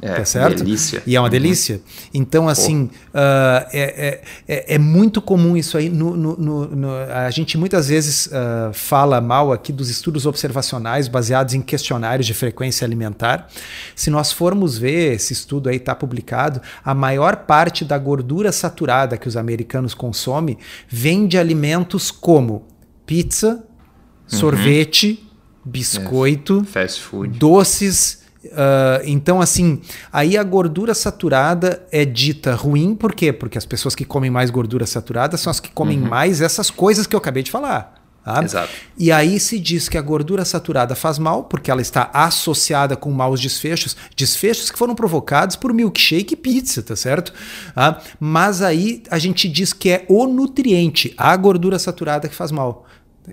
É, 0.01 0.15
tá 0.15 0.25
certo? 0.25 0.59
delícia. 0.59 1.03
E 1.05 1.17
é 1.17 1.21
uma 1.21 1.27
uhum. 1.27 1.31
delícia. 1.31 1.81
Então, 2.15 2.49
assim, 2.49 2.85
uh, 2.85 3.67
é, 3.73 4.21
é, 4.47 4.75
é, 4.75 4.79
muito 4.79 5.21
comum 5.21 5.57
isso 5.57 5.77
aí. 5.77 5.89
No, 5.89 6.17
no, 6.17 6.37
no, 6.37 6.95
a 6.95 7.29
gente 7.31 7.59
muitas 7.59 7.89
vezes 7.89 8.27
uh, 8.27 8.73
fala 8.73 9.21
mal 9.21 9.53
aqui 9.53 9.73
dos 9.73 9.91
estudos 9.91 10.25
observacionais 10.25 11.09
baseados 11.09 11.53
em 11.55 11.61
questionários 11.61 12.27
de 12.27 12.35
frequência 12.35 12.85
alimentar. 12.85 13.49
Se 13.97 14.09
nós 14.09 14.31
formos 14.31 14.79
ver, 14.79 15.15
esse 15.15 15.33
estudo 15.33 15.69
aí 15.69 15.77
está 15.77 15.97
publicado, 15.97 16.63
a 16.85 16.95
maior 16.95 17.35
parte 17.37 17.85
da 17.85 17.99
gordura 17.99 18.53
saturada 18.53 19.17
que 19.17 19.27
os 19.27 19.37
americanos 19.37 19.95
consomem 19.95 20.59
vem 20.89 21.27
de 21.27 21.37
alimentos 21.37 22.13
como 22.13 22.69
pizza, 23.05 23.65
uhum. 24.31 24.39
sorvete, 24.39 25.29
biscoito, 25.65 26.63
fast 26.65 27.01
food, 27.01 27.37
doces 27.37 28.28
Uh, 28.45 29.03
então, 29.05 29.41
assim, 29.41 29.81
aí 30.13 30.37
a 30.37 30.43
gordura 30.45 30.95
saturada 30.95 31.85
é 31.91 32.05
dita 32.05 32.55
ruim, 32.55 32.95
por 32.95 33.13
quê? 33.13 33.33
Porque 33.33 33.59
as 33.59 33.67
pessoas 33.67 33.95
que 33.95 34.05
comem 34.05 34.31
mais 34.31 34.49
gordura 34.51 34.87
saturada 34.87 35.37
são 35.37 35.51
as 35.51 35.59
que 35.59 35.71
comem 35.71 36.01
uhum. 36.01 36.09
mais 36.09 36.41
essas 36.41 36.71
coisas 36.71 37.07
que 37.07 37.17
eu 37.17 37.19
acabei 37.19 37.43
de 37.43 37.51
falar. 37.51 37.99
Tá? 38.25 38.45
Exato. 38.45 38.71
E 38.97 39.11
aí 39.11 39.41
se 39.41 39.59
diz 39.59 39.89
que 39.89 39.97
a 39.97 40.03
gordura 40.03 40.45
saturada 40.45 40.95
faz 40.95 41.19
mal, 41.19 41.45
porque 41.45 41.71
ela 41.71 41.81
está 41.81 42.11
associada 42.13 42.95
com 42.95 43.11
maus 43.11 43.41
desfechos, 43.41 43.97
desfechos 44.15 44.71
que 44.71 44.79
foram 44.79 44.95
provocados 44.95 45.57
por 45.57 45.73
milkshake 45.73 46.35
e 46.35 46.37
pizza, 46.37 46.83
tá 46.83 46.95
certo? 46.95 47.33
Tá? 47.75 48.01
Mas 48.21 48.61
aí 48.61 49.03
a 49.11 49.19
gente 49.19 49.49
diz 49.49 49.73
que 49.73 49.91
é 49.91 50.05
o 50.09 50.27
nutriente, 50.27 51.15
a 51.17 51.35
gordura 51.37 51.79
saturada 51.79 52.29
que 52.29 52.35
faz 52.35 52.53
mal. 52.53 52.87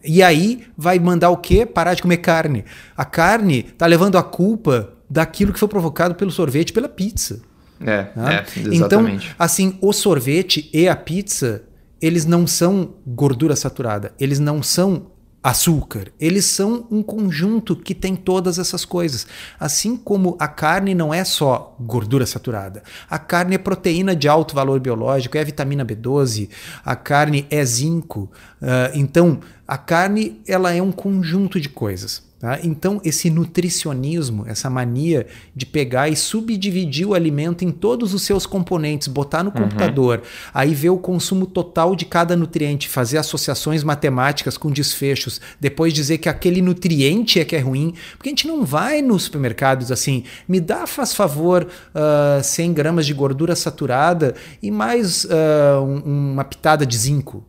E 0.03 0.23
aí 0.23 0.65
vai 0.77 0.97
mandar 0.97 1.29
o 1.29 1.37
quê? 1.37 1.65
Parar 1.65 1.93
de 1.93 2.01
comer 2.01 2.17
carne. 2.17 2.65
A 2.95 3.05
carne 3.05 3.63
tá 3.63 3.85
levando 3.85 4.17
a 4.17 4.23
culpa 4.23 4.94
daquilo 5.09 5.53
que 5.53 5.59
foi 5.59 5.67
provocado 5.67 6.15
pelo 6.15 6.31
sorvete, 6.31 6.73
pela 6.73 6.89
pizza. 6.89 7.41
É, 7.79 8.03
tá? 8.03 8.33
é 8.33 8.45
Então, 8.71 9.05
assim, 9.37 9.77
o 9.81 9.91
sorvete 9.91 10.69
e 10.73 10.87
a 10.87 10.95
pizza 10.95 11.63
eles 12.01 12.25
não 12.25 12.45
são 12.45 12.95
gordura 13.05 13.55
saturada, 13.55 14.13
eles 14.19 14.39
não 14.39 14.61
são 14.61 15.07
açúcar, 15.45 16.11
eles 16.19 16.45
são 16.45 16.87
um 16.89 17.03
conjunto 17.03 17.75
que 17.75 17.93
tem 17.93 18.15
todas 18.15 18.57
essas 18.57 18.83
coisas. 18.83 19.27
Assim 19.59 19.95
como 19.95 20.35
a 20.39 20.47
carne 20.47 20.95
não 20.95 21.13
é 21.13 21.23
só 21.23 21.75
gordura 21.79 22.25
saturada, 22.25 22.81
a 23.07 23.19
carne 23.19 23.55
é 23.55 23.57
proteína 23.59 24.15
de 24.15 24.27
alto 24.27 24.55
valor 24.55 24.79
biológico, 24.79 25.37
é 25.37 25.43
vitamina 25.43 25.85
B12, 25.85 26.49
a 26.83 26.95
carne 26.95 27.45
é 27.51 27.63
zinco. 27.63 28.31
Uh, 28.61 28.89
então, 28.95 29.39
a 29.67 29.77
carne 29.77 30.41
ela 30.47 30.73
é 30.73 30.81
um 30.81 30.91
conjunto 30.91 31.59
de 31.59 31.69
coisas. 31.69 32.23
Tá? 32.45 32.59
Então, 32.61 33.01
esse 33.03 33.27
nutricionismo, 33.31 34.45
essa 34.47 34.69
mania 34.69 35.25
de 35.55 35.65
pegar 35.65 36.09
e 36.09 36.15
subdividir 36.15 37.07
o 37.07 37.15
alimento 37.15 37.65
em 37.65 37.71
todos 37.71 38.13
os 38.13 38.21
seus 38.21 38.45
componentes, 38.45 39.07
botar 39.07 39.41
no 39.41 39.49
uhum. 39.49 39.63
computador, 39.63 40.21
aí 40.53 40.75
ver 40.75 40.91
o 40.91 40.97
consumo 40.99 41.47
total 41.47 41.95
de 41.95 42.05
cada 42.05 42.35
nutriente, 42.35 42.87
fazer 42.87 43.17
associações 43.17 43.83
matemáticas 43.83 44.59
com 44.59 44.69
desfechos, 44.69 45.41
depois 45.59 45.91
dizer 45.91 46.19
que 46.19 46.29
aquele 46.29 46.61
nutriente 46.61 47.39
é 47.39 47.45
que 47.45 47.55
é 47.55 47.59
ruim, 47.59 47.95
porque 48.15 48.29
a 48.29 48.33
gente 48.33 48.47
não 48.47 48.63
vai 48.63 49.01
nos 49.01 49.23
supermercados 49.23 49.91
assim, 49.91 50.23
me 50.47 50.59
dá, 50.59 50.85
faz 50.85 51.15
favor, 51.15 51.63
uh, 51.63 52.37
ah, 52.37 52.43
100 52.43 52.73
gramas 52.73 53.07
de 53.07 53.13
gordura 53.15 53.55
saturada 53.55 54.35
e 54.61 54.69
mais 54.69 55.25
uh, 55.25 55.81
um, 55.81 56.33
uma 56.33 56.43
pitada 56.43 56.85
de 56.85 56.95
zinco. 56.95 57.43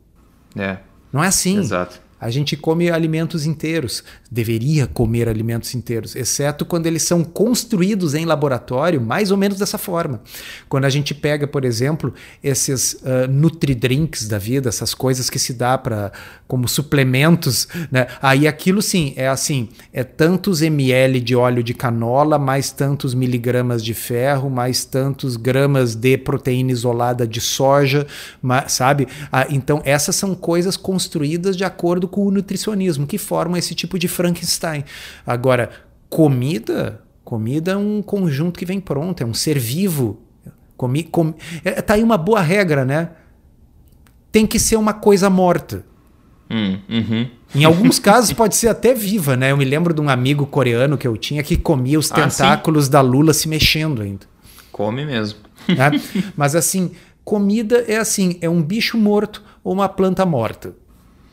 É. 0.56 0.78
Não 1.12 1.22
é 1.22 1.26
assim. 1.26 1.58
Exato. 1.58 2.05
A 2.26 2.30
gente 2.30 2.56
come 2.56 2.90
alimentos 2.90 3.46
inteiros, 3.46 4.02
deveria 4.28 4.88
comer 4.88 5.28
alimentos 5.28 5.72
inteiros, 5.76 6.16
exceto 6.16 6.64
quando 6.64 6.86
eles 6.88 7.04
são 7.04 7.22
construídos 7.22 8.14
em 8.14 8.24
laboratório, 8.24 9.00
mais 9.00 9.30
ou 9.30 9.36
menos 9.36 9.60
dessa 9.60 9.78
forma. 9.78 10.20
Quando 10.68 10.86
a 10.86 10.90
gente 10.90 11.14
pega, 11.14 11.46
por 11.46 11.64
exemplo, 11.64 12.12
esses 12.42 12.94
uh, 12.94 13.30
nutridrinks 13.30 14.26
da 14.26 14.38
vida, 14.38 14.68
essas 14.68 14.92
coisas 14.92 15.30
que 15.30 15.38
se 15.38 15.52
dá 15.52 15.78
para 15.78 16.10
como 16.48 16.66
suplementos, 16.66 17.68
né? 17.92 18.08
aí 18.20 18.48
aquilo 18.48 18.82
sim 18.82 19.14
é 19.16 19.28
assim, 19.28 19.68
é 19.92 20.02
tantos 20.02 20.62
ml 20.62 21.20
de 21.20 21.36
óleo 21.36 21.62
de 21.62 21.74
canola, 21.74 22.40
mais 22.40 22.72
tantos 22.72 23.14
miligramas 23.14 23.84
de 23.84 23.94
ferro, 23.94 24.50
mais 24.50 24.84
tantos 24.84 25.36
gramas 25.36 25.94
de 25.94 26.18
proteína 26.18 26.72
isolada 26.72 27.24
de 27.24 27.40
soja, 27.40 28.04
sabe? 28.66 29.06
Ah, 29.30 29.46
então 29.48 29.80
essas 29.84 30.16
são 30.16 30.34
coisas 30.34 30.76
construídas 30.76 31.56
de 31.56 31.62
acordo 31.62 32.08
com 32.16 32.28
o 32.28 32.30
nutricionismo, 32.30 33.06
que 33.06 33.18
formam 33.18 33.58
esse 33.58 33.74
tipo 33.74 33.98
de 33.98 34.08
Frankenstein. 34.08 34.84
Agora, 35.26 35.68
comida, 36.08 37.02
comida 37.22 37.72
é 37.72 37.76
um 37.76 38.00
conjunto 38.00 38.58
que 38.58 38.64
vem 38.64 38.80
pronto, 38.80 39.22
é 39.22 39.26
um 39.26 39.34
ser 39.34 39.58
vivo. 39.58 40.22
Comi, 40.78 41.02
com, 41.02 41.34
é, 41.62 41.82
tá 41.82 41.92
aí 41.92 42.02
uma 42.02 42.16
boa 42.16 42.40
regra, 42.40 42.86
né? 42.86 43.10
Tem 44.32 44.46
que 44.46 44.58
ser 44.58 44.76
uma 44.76 44.94
coisa 44.94 45.28
morta. 45.28 45.84
Hum, 46.50 46.78
uhum. 46.88 47.28
Em 47.54 47.64
alguns 47.64 47.98
casos 47.98 48.32
pode 48.32 48.56
ser 48.56 48.68
até 48.68 48.94
viva, 48.94 49.36
né? 49.36 49.50
Eu 49.50 49.58
me 49.58 49.66
lembro 49.66 49.92
de 49.92 50.00
um 50.00 50.08
amigo 50.08 50.46
coreano 50.46 50.96
que 50.96 51.06
eu 51.06 51.18
tinha 51.18 51.42
que 51.42 51.54
comia 51.54 51.98
os 51.98 52.08
tentáculos 52.08 52.88
ah, 52.88 52.92
da 52.92 53.00
lula 53.02 53.34
se 53.34 53.46
mexendo 53.46 54.00
ainda. 54.00 54.24
Come 54.72 55.04
mesmo. 55.04 55.40
É? 55.68 56.22
Mas 56.34 56.56
assim, 56.56 56.92
comida 57.22 57.84
é 57.86 57.98
assim, 57.98 58.38
é 58.40 58.48
um 58.48 58.62
bicho 58.62 58.96
morto 58.96 59.44
ou 59.62 59.74
uma 59.74 59.86
planta 59.86 60.24
morta. 60.24 60.74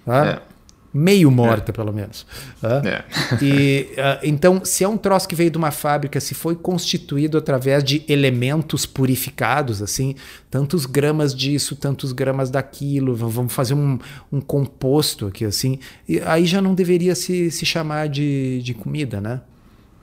Tá? 0.06 0.26
É 0.26 0.53
meio 0.94 1.32
morta, 1.32 1.72
é. 1.72 1.74
pelo 1.74 1.92
menos. 1.92 2.26
É. 2.62 3.04
E, 3.42 3.90
uh, 3.94 4.20
então, 4.22 4.64
se 4.64 4.84
é 4.84 4.88
um 4.88 4.98
troço 4.98 5.28
que 5.28 5.36
veio 5.36 5.50
de 5.50 5.58
uma 5.58 5.72
fábrica, 5.72 6.20
se 6.20 6.36
foi 6.36 6.56
constituído 6.56 7.38
através 7.38 7.84
de 7.84 8.04
elementos 8.08 8.86
purificados, 8.86 9.82
assim, 9.82 10.16
tantos 10.52 10.86
gramas 10.86 11.34
disso, 11.34 11.76
tantos 11.76 12.12
gramas 12.12 12.52
daquilo, 12.52 13.16
vamos 13.16 13.52
fazer 13.52 13.74
um, 13.74 13.98
um 14.32 14.40
composto 14.40 15.26
aqui, 15.28 15.46
assim, 15.46 15.80
e 16.08 16.20
aí 16.22 16.46
já 16.46 16.62
não 16.62 16.76
deveria 16.76 17.16
se, 17.16 17.50
se 17.50 17.66
chamar 17.66 18.08
de, 18.08 18.62
de 18.62 18.74
comida, 18.74 19.20
né? 19.20 19.42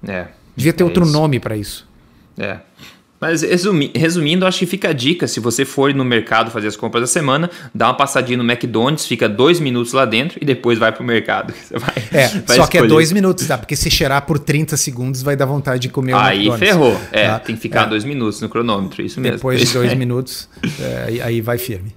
É. 0.07 0.29
Devia 0.57 0.73
ter 0.73 0.83
é 0.83 0.87
outro 0.87 1.05
isso. 1.05 1.13
nome 1.13 1.39
para 1.39 1.57
isso. 1.57 1.89
É. 2.37 2.61
Mas 3.21 3.43
resumi 3.43 3.93
resumindo, 3.95 4.47
acho 4.47 4.61
que 4.61 4.67
fica 4.67 4.89
a 4.89 4.93
dica: 4.93 5.29
se 5.29 5.39
você 5.41 5.65
for 5.65 5.93
no 5.93 6.05
mercado 6.05 6.51
fazer 6.51 6.69
as 6.69 6.77
compras 6.77 7.03
da 7.03 7.07
semana, 7.07 7.51
dá 7.75 7.89
uma 7.89 7.95
passadinha 7.95 8.39
no 8.39 8.45
McDonald's, 8.45 9.07
fica 9.07 9.29
dois 9.29 9.61
minutos 9.61 9.93
lá 9.93 10.05
dentro 10.05 10.39
e 10.41 10.45
depois 10.45 10.79
vai 10.79 10.91
pro 10.91 11.05
mercado. 11.05 11.53
Vai, 11.71 11.95
é, 12.13 12.29
vai 12.29 12.57
só 12.57 12.65
escolher. 12.65 12.69
que 12.69 12.79
é 12.79 12.87
dois 12.87 13.13
minutos, 13.13 13.47
tá? 13.47 13.57
Porque 13.57 13.77
se 13.77 13.91
cheirar 13.91 14.27
por 14.27 14.39
30 14.39 14.77
segundos 14.77 15.23
vai 15.23 15.37
dar 15.37 15.47
vontade 15.47 15.83
de 15.83 15.89
comer 15.89 16.15
o 16.15 16.19
Aí 16.19 16.51
ferrou. 16.59 16.99
É, 17.13 17.29
tá? 17.29 17.39
tem 17.39 17.55
que 17.55 17.61
ficar 17.61 17.83
é. 17.83 17.87
dois 17.87 18.05
minutos 18.05 18.41
no 18.41 18.49
cronômetro, 18.49 19.03
isso 19.03 19.21
mesmo. 19.21 19.37
Depois 19.37 19.61
de 19.61 19.73
dois 19.73 19.95
minutos, 19.97 20.49
é, 20.81 21.21
aí 21.23 21.41
vai 21.41 21.59
firme. 21.59 21.95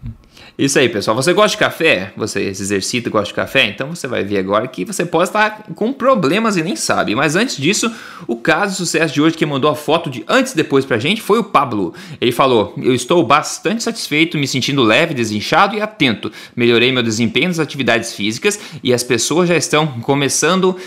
Isso 0.63 0.79
aí, 0.79 0.87
pessoal. 0.87 1.13
Você 1.17 1.33
gosta 1.33 1.49
de 1.49 1.57
café? 1.57 2.13
Você 2.15 2.53
se 2.55 2.63
exercita 2.63 3.09
e 3.09 3.11
gosta 3.11 3.27
de 3.27 3.33
café? 3.33 3.65
Então 3.65 3.93
você 3.93 4.07
vai 4.07 4.23
ver 4.23 4.37
agora 4.37 4.65
que 4.65 4.85
você 4.85 5.05
pode 5.05 5.27
estar 5.27 5.65
com 5.75 5.91
problemas 5.91 6.55
e 6.55 6.63
nem 6.63 6.77
sabe. 6.77 7.13
Mas 7.13 7.35
antes 7.35 7.57
disso, 7.57 7.93
o 8.25 8.37
caso 8.37 8.71
de 8.71 8.77
sucesso 8.77 9.13
de 9.13 9.21
hoje 9.21 9.35
que 9.35 9.45
mandou 9.45 9.69
a 9.69 9.75
foto 9.75 10.09
de 10.09 10.23
antes 10.25 10.53
e 10.53 10.55
depois 10.55 10.85
pra 10.85 10.97
gente 10.97 11.21
foi 11.21 11.37
o 11.37 11.43
Pablo. 11.43 11.93
Ele 12.21 12.31
falou: 12.31 12.73
Eu 12.77 12.95
estou 12.95 13.21
bastante 13.25 13.83
satisfeito, 13.83 14.37
me 14.37 14.47
sentindo 14.47 14.83
leve, 14.83 15.13
desinchado 15.13 15.75
e 15.75 15.81
atento. 15.81 16.31
Melhorei 16.55 16.93
meu 16.93 17.03
desempenho 17.03 17.49
nas 17.49 17.59
atividades 17.59 18.13
físicas 18.13 18.57
e 18.81 18.93
as 18.93 19.03
pessoas 19.03 19.49
já 19.49 19.57
estão 19.57 19.85
começando 19.99 20.77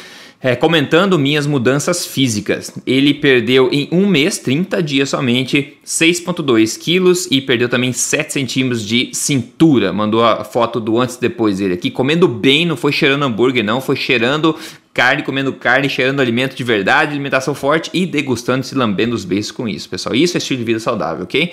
é, 0.47 0.55
comentando 0.55 1.19
minhas 1.19 1.45
mudanças 1.45 2.07
físicas. 2.07 2.73
Ele 2.87 3.13
perdeu 3.13 3.69
em 3.73 3.89
um 3.91 4.07
mês, 4.07 4.39
30 4.39 4.81
dias 4.81 5.11
somente, 5.11 5.77
6,2 5.85 6.79
quilos 6.79 7.27
e 7.33 7.41
perdeu 7.41 7.69
também 7.69 7.93
7 7.93 8.33
centímetros 8.33 8.87
de 8.87 9.11
cintura. 9.13 9.93
Mandou 9.93 10.23
a 10.23 10.45
foto 10.45 10.79
do 10.79 11.01
antes 11.01 11.17
e 11.17 11.21
depois 11.21 11.59
dele 11.59 11.75
aqui, 11.75 11.91
comendo 11.91 12.29
bem, 12.29 12.65
não 12.65 12.77
foi 12.77 12.93
cheirando 12.93 13.25
hambúrguer, 13.25 13.65
não, 13.65 13.81
foi 13.81 13.97
cheirando 13.97 14.55
carne, 14.97 15.23
comendo 15.23 15.53
carne, 15.53 15.91
cheirando 15.91 16.21
alimento 16.21 16.57
de 16.57 16.65
verdade, 16.65 17.13
alimentação 17.13 17.55
forte 17.55 17.91
e 17.93 18.07
degustando, 18.07 18.65
se 18.65 18.75
lambendo 18.75 19.15
os 19.15 19.27
beijos 19.27 19.51
com 19.51 19.69
isso, 19.69 19.91
pessoal. 19.91 20.15
Isso 20.15 20.35
é 20.35 20.39
estilo 20.39 20.59
de 20.59 20.65
vida 20.65 20.81
saudável, 20.81 21.25
ok? 21.25 21.53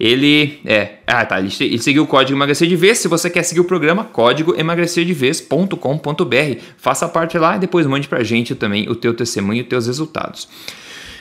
Ele 0.00 0.58
é. 0.64 0.94
Ah, 1.06 1.24
tá. 1.24 1.38
Ele, 1.38 1.54
ele 1.60 1.78
seguiu 1.78 2.02
o 2.02 2.06
código 2.08 2.36
emagrecer 2.36 2.66
de 2.66 2.74
vez. 2.74 2.98
Se 2.98 3.06
você 3.06 3.30
quer 3.30 3.44
seguir 3.44 3.60
o 3.60 3.64
programa, 3.64 4.02
código 4.02 4.58
emagrecerdevez.com.br. 4.58 6.60
Faça 6.76 7.08
parte 7.08 7.38
lá 7.38 7.54
e 7.54 7.60
depois 7.60 7.86
mande 7.86 8.08
pra 8.08 8.24
gente 8.24 8.56
também 8.56 8.88
o 8.88 8.96
teu 8.96 9.14
testemunho 9.14 9.60
e 9.60 9.62
os 9.62 9.68
teus 9.68 9.86
resultados. 9.86 10.48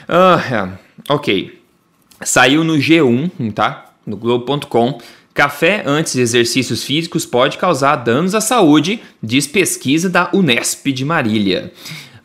Ah, 0.07 0.41
é. 0.51 0.67
ok. 1.13 1.61
Saiu 2.21 2.63
no 2.63 2.77
G1, 2.77 3.53
tá? 3.53 3.93
No 4.07 4.17
Globo.com 4.17 4.99
Café 5.39 5.83
antes 5.85 6.11
de 6.11 6.19
exercícios 6.19 6.83
físicos 6.83 7.25
pode 7.25 7.57
causar 7.57 7.95
danos 7.95 8.35
à 8.35 8.41
saúde, 8.41 8.99
diz 9.23 9.47
pesquisa 9.47 10.09
da 10.09 10.29
Unesp 10.33 10.87
de 10.87 11.05
Marília. 11.05 11.71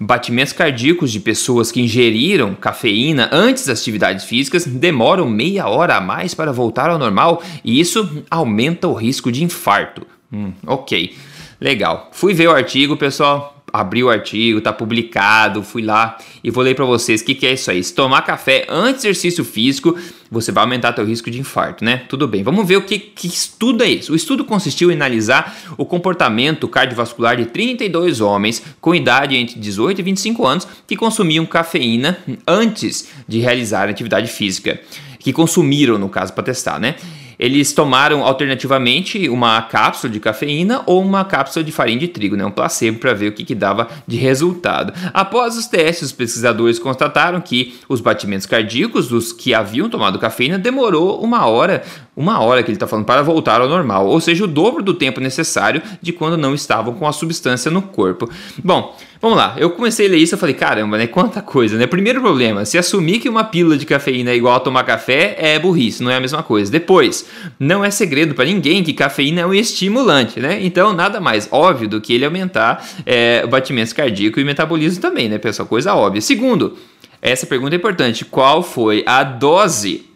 Batimentos 0.01 0.53
cardíacos 0.53 1.13
de 1.13 1.21
pessoas 1.21 1.71
que 1.71 1.81
ingeriram 1.81 2.57
cafeína 2.57 3.31
antes 3.31 3.69
das 3.69 3.79
atividades 3.79 4.25
físicas 4.25 4.67
demoram 4.67 5.31
meia 5.31 5.69
hora 5.69 5.95
a 5.95 6.01
mais 6.01 6.35
para 6.35 6.51
voltar 6.51 6.91
ao 6.91 6.99
normal 6.99 7.41
e 7.65 7.79
isso 7.79 8.25
aumenta 8.29 8.89
o 8.89 8.95
risco 8.95 9.31
de 9.31 9.45
infarto. 9.45 10.05
Hum, 10.33 10.53
ok, 10.67 11.15
legal. 11.61 12.11
Fui 12.11 12.35
ver 12.35 12.49
o 12.49 12.53
artigo, 12.53 12.97
pessoal 12.97 13.55
abri 13.75 14.05
o 14.05 14.09
artigo, 14.09 14.61
tá 14.61 14.73
publicado, 14.73 15.61
fui 15.61 15.83
lá 15.83 16.17
e 16.45 16.49
vou 16.49 16.63
ler 16.63 16.77
para 16.77 16.85
vocês 16.85 17.21
o 17.21 17.25
que, 17.25 17.35
que 17.35 17.45
é 17.45 17.55
isso 17.55 17.73
aí. 17.73 17.83
Se 17.83 17.93
tomar 17.93 18.23
café 18.23 18.65
antes 18.69 19.03
do 19.03 19.07
exercício 19.07 19.45
físico, 19.45 19.99
você 20.35 20.53
vai 20.53 20.65
aumentar 20.65 20.93
teu 20.93 21.07
risco 21.07 21.31
de 21.31 21.41
infarto, 21.41 21.85
né? 21.85 22.03
Tudo 22.09 22.29
bem. 22.29 22.43
Vamos 22.43 22.67
ver 22.67 22.77
o 22.77 22.83
que, 22.83 22.99
que 22.99 23.27
estudo 23.27 23.83
é 23.83 23.89
isso. 23.89 24.13
O 24.13 24.17
estudo 24.17 24.45
consistiu 24.45 24.91
em 24.91 24.95
analisar 24.95 25.57
o 25.79 25.87
comportamento 25.87 26.69
cardiovascular 26.69 27.37
de 27.37 27.47
32 27.47 28.21
homens 28.21 28.63
com 28.81 28.95
idade 28.95 29.37
entre 29.37 29.59
18 29.59 30.01
e 30.01 30.05
25 30.05 30.47
anos 30.47 30.69
que 30.87 30.97
consumiam 30.97 31.47
cafeína 31.47 32.19
antes 32.47 33.09
de 33.27 33.39
realizar 33.39 33.89
atividade 33.89 34.29
física. 34.29 34.81
Que 35.19 35.33
consumiram, 35.33 35.97
no 35.97 36.11
caso, 36.11 36.35
para 36.35 36.45
testar, 36.45 36.79
né? 36.79 36.97
Eles 37.39 37.73
tomaram 37.73 38.25
alternativamente 38.25 39.29
uma 39.29 39.61
cápsula 39.63 40.13
de 40.13 40.21
cafeína 40.21 40.83
ou 40.87 41.03
uma 41.03 41.25
cápsula 41.25 41.65
de 41.65 41.73
farinha 41.73 41.99
de 41.99 42.09
trigo, 42.09 42.37
né, 42.37 42.45
um 42.45 42.51
placebo 42.51 42.99
para 42.99 43.15
ver 43.15 43.29
o 43.29 43.33
que, 43.33 43.45
que 43.45 43.55
dava 43.55 43.89
de 44.07 44.17
resultado. 44.17 44.93
Após 45.13 45.57
os 45.57 45.67
testes, 45.67 46.07
os 46.07 46.13
pesquisadores 46.13 46.79
constataram 46.79 47.41
que 47.41 47.79
os 47.89 48.01
batimentos 48.01 48.47
cardíacos 48.47 49.09
dos 49.09 49.33
que 49.33 49.55
haviam 49.55 49.89
tomado 49.89 50.19
cafeína 50.19 50.59
demorou 50.59 51.23
uma 51.23 51.47
hora, 51.47 51.83
uma 52.17 52.41
hora 52.41 52.63
que 52.63 52.71
ele 52.71 52.77
está 52.77 52.87
falando, 52.87 53.07
para 53.07 53.23
voltar 53.23 53.61
ao 53.61 53.69
normal, 53.69 54.07
ou 54.07 54.21
seja, 54.21 54.45
o 54.45 54.49
dobro 54.49 54.83
do 54.83 54.95
tempo 54.95 55.21
necessário 55.21 55.83
de 56.01 56.13
quando 56.13 56.37
não 56.37 56.55
estavam 56.55 56.95
com 56.95 57.07
a 57.07 57.13
substância 57.13 57.71
no 57.71 57.83
corpo. 57.83 58.29
Bom, 58.63 58.97
Vamos 59.21 59.39
lá, 59.39 59.55
eu 59.57 59.71
comecei 59.71 60.07
a 60.07 60.11
ler 60.11 60.19
isso 60.19 60.35
e 60.35 60.39
falei, 60.39 60.55
caramba, 60.55 60.99
né? 60.99 61.07
Quanta 61.07 61.41
coisa, 61.41 61.79
né? 61.79 61.87
Primeiro 61.87 62.21
problema, 62.21 62.65
se 62.65 62.77
assumir 62.77 63.21
que 63.21 63.29
uma 63.29 63.45
pílula 63.45 63.79
de 63.79 63.87
cafeína 63.87 64.31
é 64.31 64.37
igual 64.37 64.57
a 64.57 64.61
tomar 64.61 64.85
café, 64.85 65.37
é 65.39 65.59
burrice, 65.59 66.03
não 66.03 66.11
é 66.11 66.17
a 66.17 66.21
mesma 66.21 66.43
coisa. 66.43 66.71
Depois, 66.71 67.27
não 67.59 67.85
é 67.85 67.91
segredo 67.91 68.35
para 68.35 68.45
ninguém 68.45 68.83
que 68.83 68.93
cafeína 68.93 69.43
é 69.43 69.47
um 69.47 69.55
estimulante, 69.55 70.41
né? 70.41 70.59
Então, 70.63 70.93
nada 70.93 71.21
mais 71.21 71.49
óbvio 71.51 71.89
do 71.89 72.01
que 72.01 72.13
ele 72.13 72.25
aumentar 72.25 72.87
é, 73.07 73.43
o 73.45 73.49
batimento 73.49 73.95
cardíaco 73.95 74.39
e 74.39 74.45
metabolismo 74.45 75.01
também, 75.01 75.29
né, 75.29 75.39
pessoal? 75.39 75.67
Coisa 75.67 75.95
óbvia. 75.95 76.21
Segundo, 76.21 76.77
essa 77.23 77.47
pergunta 77.47 77.75
é 77.75 77.79
importante: 77.79 78.25
qual 78.25 78.63
foi 78.63 79.03
a 79.07 79.23
dose? 79.23 80.07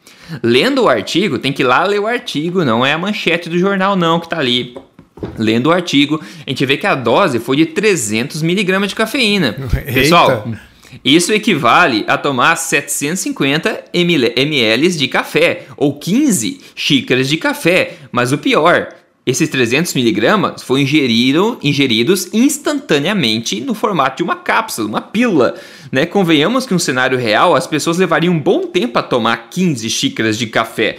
Lendo 0.42 0.82
o 0.82 0.88
artigo, 0.90 1.38
tem 1.38 1.54
que 1.54 1.62
ir 1.62 1.64
lá 1.64 1.84
ler 1.84 2.00
o 2.00 2.06
artigo, 2.06 2.62
não 2.62 2.84
é 2.84 2.92
a 2.92 2.98
manchete 2.98 3.48
do 3.48 3.58
jornal, 3.58 3.96
não, 3.96 4.20
que 4.20 4.28
tá 4.28 4.38
ali. 4.38 4.76
Lendo 5.37 5.66
o 5.66 5.72
artigo, 5.72 6.20
a 6.46 6.50
gente 6.50 6.64
vê 6.66 6.76
que 6.76 6.87
a 6.87 6.94
dose 6.94 7.38
foi 7.38 7.56
de 7.56 7.66
300 7.66 8.42
miligramas 8.42 8.90
de 8.90 8.94
cafeína. 8.94 9.56
Eita. 9.75 9.92
Pessoal, 9.92 10.48
isso 11.04 11.32
equivale 11.32 12.04
a 12.06 12.16
tomar 12.16 12.56
750 12.56 13.84
ml 13.92 14.88
de 14.90 15.08
café 15.08 15.66
ou 15.76 15.98
15 15.98 16.60
xícaras 16.75 17.28
de 17.28 17.37
café. 17.37 17.94
Mas 18.10 18.32
o 18.32 18.38
pior, 18.38 18.88
esses 19.26 19.48
300 19.48 19.92
miligramas 19.92 20.62
foram 20.62 20.80
ingerido, 20.80 21.58
ingeridos 21.62 22.28
instantaneamente 22.32 23.60
no 23.60 23.75
formato 23.75 24.16
de 24.16 24.22
uma 24.22 24.37
cápsula, 24.37 24.88
uma 24.88 25.00
pílula. 25.00 25.54
Né? 25.92 26.06
Convenhamos 26.06 26.66
que, 26.66 26.72
no 26.72 26.80
cenário 26.80 27.18
real, 27.18 27.54
as 27.54 27.66
pessoas 27.66 27.98
levariam 27.98 28.32
um 28.32 28.40
bom 28.40 28.62
tempo 28.62 28.98
a 28.98 29.02
tomar 29.02 29.50
15 29.50 29.88
xícaras 29.90 30.38
de 30.38 30.46
café. 30.46 30.98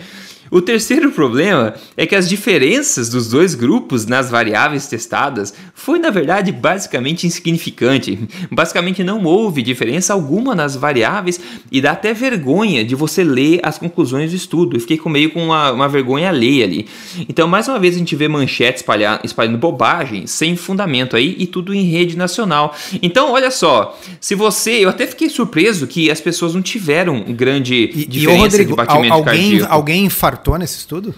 O 0.52 0.62
terceiro 0.62 1.12
problema 1.12 1.76
é 1.96 2.06
que 2.06 2.16
as 2.16 2.28
diferenças 2.28 3.10
dos 3.10 3.30
dois 3.30 3.56
grupos 3.56 4.06
nas 4.06 4.30
variáveis 4.30 4.88
testadas 4.88 5.54
foi, 5.74 6.00
na 6.00 6.10
verdade, 6.10 6.52
basicamente 6.52 7.28
insignificante. 7.28 8.20
Basicamente 8.52 9.04
não 9.04 9.24
houve 9.24 9.62
diferença 9.62 10.14
alguma 10.14 10.56
nas 10.56 10.76
variáveis 10.76 11.40
e 11.72 11.80
dá 11.80 11.92
até 11.92 12.14
vergonha 12.14 12.84
de 12.84 12.96
você 12.96 13.24
ler 13.24 13.60
as 13.64 13.78
conclusões 13.78 14.32
do 14.32 14.36
estudo. 14.36 14.76
Eu 14.76 14.82
fiquei 14.82 14.98
com 14.98 15.10
meio 15.10 15.32
com 15.32 15.46
uma, 15.46 15.72
uma 15.72 15.88
vergonha 15.88 16.30
alheia 16.30 16.66
ali. 16.66 16.88
Então, 17.28 17.48
mais 17.48 17.68
uma 17.68 17.80
vez, 17.80 17.96
a 17.96 18.00
gente 18.00 18.16
vê 18.16 18.28
manchetes 18.28 18.82
espalhar, 18.82 19.22
espalhando 19.24 19.58
bobagem, 19.58 20.26
sem 20.26 20.56
fundamento 20.56 21.16
aí 21.16 21.36
e 21.38 21.46
tudo 21.46 21.74
em 21.74 21.84
rede 21.84 22.18
nacional. 22.18 22.76
Então, 23.02 23.32
olha 23.32 23.52
só, 23.52 23.98
se 24.20 24.36
você. 24.36 24.72
Eu 24.84 24.90
até 24.90 25.06
fiquei 25.06 25.30
surpreso 25.30 25.86
que 25.86 26.10
as 26.10 26.20
pessoas 26.20 26.56
não 26.56 26.62
tiveram 26.62 27.22
grande 27.30 27.76
e, 27.94 28.06
diferença 28.06 28.56
e, 28.56 28.66
Rodrigo, 28.66 28.70
de 28.72 28.76
batimento 28.76 29.14
alguém, 29.14 29.26
cardíaco. 29.26 29.74
Alguém 29.74 30.06
infartou 30.06 30.39
infartou 30.40 30.58
nesse 30.58 30.78
estudo? 30.78 31.14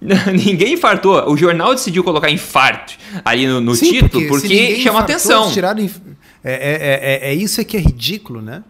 ninguém 0.00 0.74
infartou. 0.74 1.30
O 1.30 1.36
jornal 1.36 1.74
decidiu 1.74 2.02
colocar 2.04 2.30
infarto 2.30 2.94
ali 3.24 3.46
no, 3.46 3.60
no 3.60 3.74
Sim, 3.74 3.92
título 3.92 4.26
porque, 4.28 4.48
porque 4.48 4.80
chama 4.80 5.00
atenção. 5.00 5.50
Tiraram, 5.50 5.82
é, 5.82 5.88
é, 6.44 7.28
é, 7.28 7.30
é, 7.30 7.34
isso 7.34 7.64
que 7.64 7.76
é 7.76 7.80
ridículo, 7.80 8.40
né? 8.40 8.62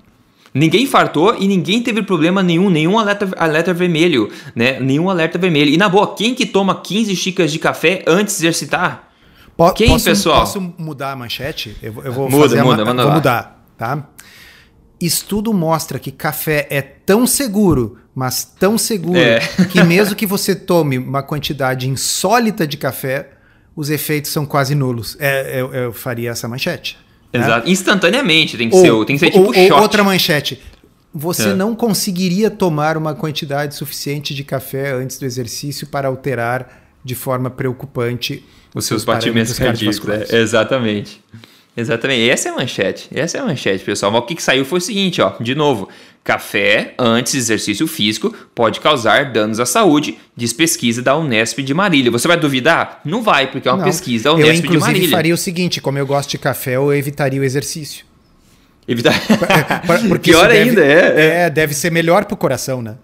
Ninguém 0.55 0.85
infartou 0.85 1.37
e 1.38 1.47
ninguém 1.47 1.83
teve 1.83 2.02
problema 2.02 2.43
nenhum, 2.43 2.71
nenhum 2.71 2.99
alerta, 2.99 3.28
alerta 3.37 3.75
vermelho, 3.75 4.31
né? 4.55 4.81
Nenhum 4.81 5.11
alerta 5.11 5.38
vermelho. 5.38 5.71
E 5.71 5.76
na 5.76 5.88
boa, 5.88 6.14
quem 6.14 6.35
que 6.35 6.47
toma 6.47 6.81
15 6.81 7.14
xícaras 7.14 7.52
de 7.52 7.59
café 7.59 8.02
antes 8.07 8.38
de 8.38 8.47
exercitar? 8.47 9.11
Po 9.55 9.71
quem, 9.73 9.88
posso, 9.88 10.05
pessoal? 10.05 10.40
Posso 10.40 10.61
mudar 10.78 11.12
a 11.12 11.16
manchete? 11.16 11.76
Eu, 11.83 12.02
eu 12.05 12.12
vou 12.12 12.31
muda, 12.31 12.49
fazer 12.49 12.62
muda, 12.62 12.83
a, 12.83 12.85
manda 12.87 13.02
vou 13.02 13.11
lá. 13.11 13.16
mudar, 13.16 13.66
tá? 13.76 14.09
Estudo 14.99 15.52
mostra 15.52 15.99
que 15.99 16.11
café 16.11 16.66
é 16.71 16.81
tão 16.81 17.26
seguro 17.26 17.99
mas 18.16 18.44
tão 18.44 18.78
seguro 18.78 19.18
é. 19.18 19.40
que 19.70 19.85
mesmo 19.85 20.16
que 20.16 20.25
você 20.25 20.54
tome 20.54 20.96
uma 20.96 21.23
quantidade 21.23 21.87
insólita 21.87 22.66
de 22.66 22.78
café, 22.78 23.28
os 23.76 23.90
efeitos 23.90 24.30
são 24.30 24.46
quase 24.46 24.75
nulos. 24.75 25.18
É, 25.20 25.61
eu, 25.61 25.75
eu 25.75 25.92
faria 25.92 26.30
essa 26.30 26.49
manchete. 26.49 26.96
Né? 27.30 27.40
Exato. 27.40 27.66
Né? 27.66 27.73
Instantaneamente 27.73 28.56
tem 28.56 28.70
que 28.70 28.75
ou, 28.75 28.80
ser, 28.80 29.06
tem 29.06 29.16
que 29.16 29.20
ser 29.20 29.30
tipo 29.30 29.44
ou, 29.44 29.52
shot. 29.52 29.73
Outra 29.73 30.02
manchete. 30.02 30.62
Você 31.12 31.50
é. 31.50 31.54
não 31.54 31.75
conseguiria 31.75 32.50
tomar 32.50 32.96
uma 32.96 33.14
quantidade 33.14 33.75
suficiente 33.75 34.35
de 34.35 34.44
café 34.44 34.92
antes 34.92 35.18
do 35.18 35.26
exercício 35.26 35.87
para 35.87 36.08
alterar 36.08 36.88
de 37.04 37.14
forma 37.14 37.50
preocupante 37.50 38.42
os 38.75 38.87
seus 38.87 39.04
batimentos 39.04 39.58
cardíacos. 39.58 40.02
Né? 40.04 40.25
Exatamente. 40.30 41.23
Exatamente. 41.76 42.30
Essa 42.30 42.49
é 42.49 42.52
a 42.52 42.54
manchete. 42.54 43.09
Essa 43.14 43.38
é 43.38 43.40
a 43.40 43.45
manchete, 43.45 43.85
pessoal. 43.85 44.11
Mas 44.11 44.23
o 44.23 44.25
que, 44.25 44.35
que 44.35 44.42
saiu 44.42 44.64
foi 44.64 44.78
o 44.78 44.80
seguinte, 44.80 45.21
ó. 45.21 45.35
De 45.38 45.54
novo, 45.54 45.88
café 46.25 46.95
antes 46.99 47.33
de 47.33 47.38
exercício 47.38 47.87
físico 47.87 48.35
pode 48.54 48.80
causar 48.80 49.30
danos 49.30 49.61
à 49.61 49.66
saúde, 49.66 50.18
diz 50.35 50.52
pesquisa 50.52 51.02
da 51.02 51.16
Unesp 51.16 51.59
de 51.61 51.75
Marília. 51.75 52.11
Você 52.11 52.26
vai 52.26 52.37
duvidar? 52.37 53.00
Não 53.04 53.23
vai, 53.23 53.50
porque 53.50 53.68
é 53.68 53.71
uma 53.71 53.78
Não. 53.78 53.85
pesquisa 53.85 54.25
da 54.25 54.35
Unesp 54.35 54.64
eu, 54.64 54.71
de 54.71 54.78
Marília. 54.78 55.06
Eu 55.06 55.11
faria 55.11 55.35
o 55.35 55.37
seguinte, 55.37 55.81
como 55.81 55.98
eu 55.98 56.07
gosto 56.07 56.31
de 56.31 56.38
café, 56.38 56.77
eu 56.77 56.92
evitaria 56.92 57.40
o 57.40 57.44
exercício. 57.44 58.05
Evitar. 58.88 59.14
Porque 60.09 60.31
Pior 60.31 60.48
deve, 60.48 60.70
ainda, 60.70 60.85
é, 60.85 60.90
é. 60.90 61.40
É, 61.42 61.50
deve 61.50 61.74
ser 61.74 61.92
melhor 61.92 62.24
pro 62.24 62.37
coração, 62.37 62.81
né? 62.81 62.96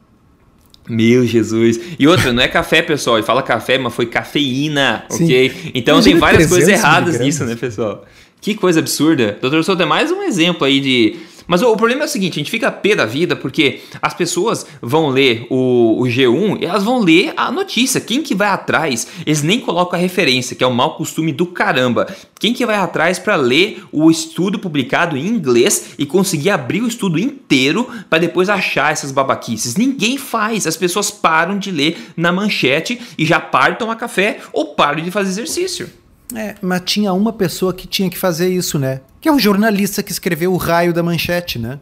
Meu 0.89 1.25
Jesus. 1.25 1.79
E 1.99 2.09
outra, 2.09 2.33
não 2.33 2.43
é 2.43 2.49
café, 2.49 2.83
pessoal. 2.83 3.19
E 3.19 3.23
fala 3.23 3.43
café, 3.43 3.79
mas 3.79 3.95
foi 3.95 4.07
cafeína, 4.07 5.05
Sim. 5.11 5.25
ok? 5.25 5.73
Então 5.75 5.95
Imagina 5.97 6.13
tem 6.13 6.21
várias 6.21 6.49
coisas 6.49 6.69
erradas 6.69 7.21
nisso, 7.21 7.45
né, 7.45 7.55
pessoal? 7.55 8.05
Que 8.43 8.57
coisa 8.57 8.81
absurda. 8.81 9.39
Doutor 9.41 9.63
Souto 9.63 9.83
é 9.83 9.87
mais 9.87 10.11
um 10.11 10.21
exemplo 10.21 10.65
aí 10.65 10.81
de. 10.81 11.17
Mas 11.47 11.63
o, 11.63 11.77
problema 11.77 12.03
é 12.03 12.05
o 12.07 12.09
seguinte: 12.09 12.33
a 12.33 12.39
gente 12.39 12.51
fica 12.51 12.73
pé 12.73 12.97
da 12.97 13.07
vida 13.07 13.37
porque 13.37 13.83
as 14.03 14.15
pessoas 14.15 14.67
vão 14.83 15.11
ler 15.11 15.47
o, 15.49 16.01
o, 16.01 16.05
G1 16.07 16.61
e 16.61 16.65
elas 16.65 16.83
vão 16.83 16.99
ler 16.99 17.33
a 17.37 17.53
notícia. 17.53 18.01
Quem 18.01 18.21
que 18.21 18.35
vai 18.35 18.49
atrás? 18.49 19.07
Eles 19.25 19.45
nem 19.45 19.61
colocam 19.61 19.97
a 19.97 20.03
referência, 20.03 20.57
que 20.57 20.65
é 20.65 20.67
o 20.67 20.75
mau 20.75 20.97
costume 20.97 21.31
do 21.31 21.47
caramba. 21.47 22.13
Quem 22.41 22.53
que 22.53 22.67
vai 22.67 22.75
atrás 22.75 23.17
para 23.17 23.37
ler 23.37 23.85
o 23.93 24.11
estudo 24.11 24.59
publicado 24.59 25.17
em 25.17 25.25
inglês 25.25 25.95
e 25.97 26.05
conseguir 26.05 26.51
abrir 26.51 26.83
o 26.83 26.89
estudo 26.89 27.21
inteiro 27.21 27.89
para 28.11 28.19
depois 28.19 28.49
achar 28.49 28.91
essas 28.91 29.13
babaquices? 29.13 29.77
Ninguém 29.77 30.19
faz. 30.19 30.67
As 30.67 30.77
pessoas 30.77 31.13
param 31.13 31.57
de 31.57 31.71
ler 31.71 31.97
na 32.17 32.33
manchete 32.33 33.01
e 33.17 33.25
já 33.25 33.39
param 33.39 33.75
de 33.75 33.79
tomar 33.79 33.95
café 33.95 34.41
ou 34.53 34.75
param 34.75 35.01
de 35.01 35.13
fazer 35.13 35.31
exercício. 35.31 36.02
É, 36.35 36.55
mas 36.61 36.83
tinha 36.85 37.13
uma 37.13 37.33
pessoa 37.33 37.73
que 37.73 37.87
tinha 37.87 38.09
que 38.09 38.19
fazer 38.19 38.49
isso, 38.49 38.79
né? 38.79 39.01
Que 39.21 39.29
é 39.29 39.33
o 39.33 39.39
jornalista 39.39 40.03
que 40.03 40.13
escreveu 40.13 40.53
o 40.53 40.57
raio 40.57 40.93
da 40.93 41.03
manchete, 41.03 41.59
né? 41.59 41.79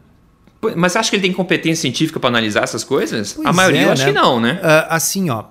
Mas 0.76 0.94
acha 0.94 1.08
que 1.08 1.16
ele 1.16 1.22
tem 1.22 1.32
competência 1.32 1.82
científica 1.82 2.20
para 2.20 2.28
analisar 2.28 2.62
essas 2.62 2.84
coisas? 2.84 3.32
Pois 3.32 3.46
a 3.46 3.52
maioria 3.52 3.80
é, 3.80 3.84
eu 3.84 3.92
acho 3.92 4.02
né? 4.02 4.08
que 4.08 4.14
não, 4.14 4.40
né? 4.40 4.60
Uh, 4.62 4.86
assim, 4.90 5.30
ó. 5.30 5.44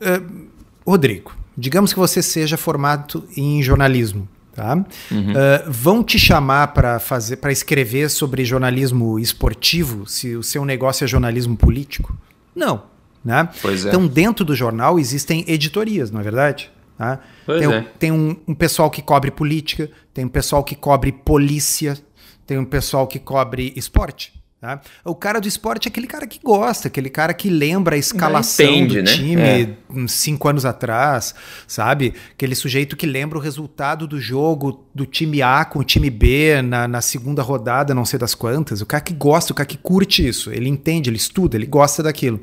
Uh, 0.00 0.48
Rodrigo, 0.84 1.32
digamos 1.56 1.92
que 1.92 1.98
você 1.98 2.20
seja 2.20 2.56
formado 2.56 3.24
em 3.36 3.62
jornalismo, 3.62 4.28
tá? 4.52 4.74
Uhum. 5.10 5.32
Uh, 5.32 5.70
vão 5.70 6.02
te 6.02 6.18
chamar 6.18 6.68
para 6.68 6.98
fazer, 6.98 7.36
para 7.36 7.52
escrever 7.52 8.10
sobre 8.10 8.44
jornalismo 8.44 9.16
esportivo, 9.18 10.08
se 10.08 10.34
o 10.34 10.42
seu 10.42 10.64
negócio 10.64 11.04
é 11.04 11.06
jornalismo 11.06 11.56
político? 11.56 12.16
Não, 12.54 12.82
né? 13.24 13.48
Pois 13.62 13.84
é. 13.84 13.88
Então, 13.88 14.08
dentro 14.08 14.44
do 14.44 14.56
jornal 14.56 14.98
existem 14.98 15.44
editorias, 15.46 16.10
não 16.10 16.20
é 16.20 16.24
verdade? 16.24 16.68
Tá? 17.02 17.18
tem, 17.46 17.72
é. 17.72 17.80
tem 17.98 18.12
um, 18.12 18.36
um, 18.46 18.54
pessoal 18.54 18.88
que 18.88 19.02
cobre 19.02 19.32
política, 19.32 19.90
tem 20.14 20.24
um 20.24 20.28
pessoal 20.28 20.62
que 20.62 20.76
cobre 20.76 21.10
polícia, 21.10 21.98
tem 22.46 22.58
um 22.58 22.64
pessoal 22.64 23.08
que 23.08 23.18
cobre 23.18 23.72
esporte. 23.74 24.32
Tá? 24.62 24.80
O 25.04 25.16
cara 25.16 25.40
do 25.40 25.48
esporte 25.48 25.88
é 25.88 25.90
aquele 25.90 26.06
cara 26.06 26.24
que 26.24 26.38
gosta, 26.40 26.86
aquele 26.86 27.10
cara 27.10 27.34
que 27.34 27.50
lembra 27.50 27.96
a 27.96 27.98
escalação 27.98 28.64
entende, 28.64 29.02
do 29.02 29.02
né? 29.02 29.12
time 29.12 29.42
é. 29.42 30.06
cinco 30.06 30.48
anos 30.48 30.64
atrás, 30.64 31.34
sabe? 31.66 32.14
Aquele 32.30 32.54
sujeito 32.54 32.96
que 32.96 33.04
lembra 33.04 33.36
o 33.36 33.40
resultado 33.40 34.06
do 34.06 34.20
jogo 34.20 34.86
do 34.94 35.04
time 35.04 35.42
A 35.42 35.64
com 35.64 35.80
o 35.80 35.84
time 35.84 36.08
B 36.08 36.62
na, 36.62 36.86
na 36.86 37.00
segunda 37.00 37.42
rodada, 37.42 37.92
não 37.92 38.04
sei 38.04 38.20
das 38.20 38.36
quantas. 38.36 38.80
O 38.80 38.86
cara 38.86 39.02
que 39.02 39.12
gosta, 39.12 39.52
o 39.52 39.56
cara 39.56 39.66
que 39.66 39.76
curte 39.76 40.28
isso, 40.28 40.52
ele 40.52 40.68
entende, 40.68 41.10
ele 41.10 41.16
estuda, 41.16 41.56
ele 41.56 41.66
gosta 41.66 42.00
daquilo. 42.00 42.40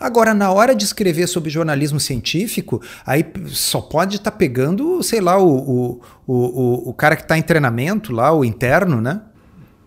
Agora, 0.00 0.32
na 0.32 0.50
hora 0.50 0.74
de 0.74 0.86
escrever 0.86 1.26
sobre 1.26 1.50
jornalismo 1.50 2.00
científico, 2.00 2.80
aí 3.04 3.22
só 3.48 3.82
pode 3.82 4.16
estar 4.16 4.30
tá 4.30 4.36
pegando, 4.38 5.02
sei 5.02 5.20
lá, 5.20 5.38
o, 5.38 5.46
o, 5.46 6.00
o, 6.26 6.88
o 6.88 6.94
cara 6.94 7.16
que 7.16 7.22
está 7.22 7.36
em 7.36 7.42
treinamento 7.42 8.14
lá, 8.14 8.32
o 8.32 8.46
interno, 8.46 8.98
né? 8.98 9.20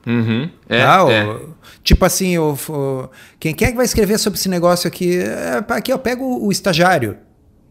Uhum. 0.05 0.49
É, 0.67 0.81
ah, 0.83 1.05
é. 1.09 1.39
Tipo 1.83 2.05
assim, 2.05 2.37
o, 2.37 2.57
o, 2.69 3.09
quem, 3.39 3.53
quem 3.53 3.67
é 3.67 3.71
que 3.71 3.77
vai 3.77 3.85
escrever 3.85 4.17
sobre 4.17 4.39
esse 4.39 4.49
negócio 4.49 4.87
aqui? 4.87 5.17
É, 5.17 5.63
aqui 5.69 5.91
eu 5.91 5.99
pego 5.99 6.23
o, 6.23 6.51
estagiário. 6.51 7.17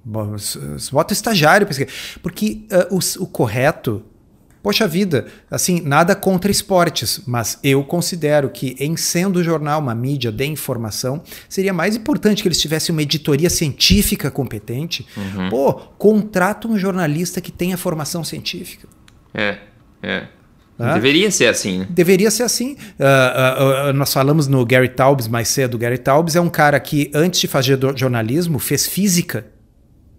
Bota 0.05 1.13
o 1.13 1.13
estagiário. 1.13 1.67
Porque 2.23 2.67
uh, 2.91 2.97
o, 2.97 3.23
o 3.23 3.27
correto 3.27 4.05
Poxa 4.63 4.87
vida, 4.87 5.27
assim, 5.51 5.81
nada 5.81 6.15
contra 6.15 6.49
esportes, 6.49 7.21
mas 7.27 7.59
eu 7.65 7.83
considero 7.83 8.49
que, 8.49 8.77
em 8.79 8.97
sendo 8.97 9.41
o 9.41 9.43
jornal 9.43 9.81
uma 9.81 9.95
mídia 9.95 10.31
de 10.31 10.47
informação, 10.47 11.21
seria 11.49 11.73
mais 11.73 11.97
importante 11.97 12.43
que 12.43 12.49
eles 12.49 12.61
tivessem 12.61 12.93
uma 12.93 13.03
editoria 13.03 13.51
científica 13.51 14.31
competente. 14.31 15.05
Uhum. 15.17 15.51
Pô, 15.51 15.75
contrata 15.99 16.69
um 16.69 16.79
jornalista 16.79 17.41
que 17.41 17.51
tenha 17.51 17.77
formação 17.77 18.23
científica. 18.23 18.87
É, 19.35 19.59
é. 20.01 20.29
Deveria 20.79 21.31
ser 21.31 21.47
assim. 21.47 21.81
Né? 21.81 21.87
Deveria 21.91 22.31
ser 22.31 22.43
assim. 22.43 22.73
Uh, 22.73 23.87
uh, 23.87 23.91
uh, 23.91 23.93
nós 23.93 24.13
falamos 24.13 24.49
no 24.49 24.65
Gary 24.65 24.89
Taubes 24.89 25.29
mais 25.29 25.49
cedo. 25.49 25.79
Gary 25.79 25.99
Taubes 25.99 26.35
é 26.35 26.41
um 26.41 26.49
cara 26.49 26.79
que, 26.81 27.11
antes 27.15 27.41
de 27.41 27.47
fazer 27.47 27.79
jornalismo, 27.95 28.59
fez 28.59 28.87
física. 28.87 29.47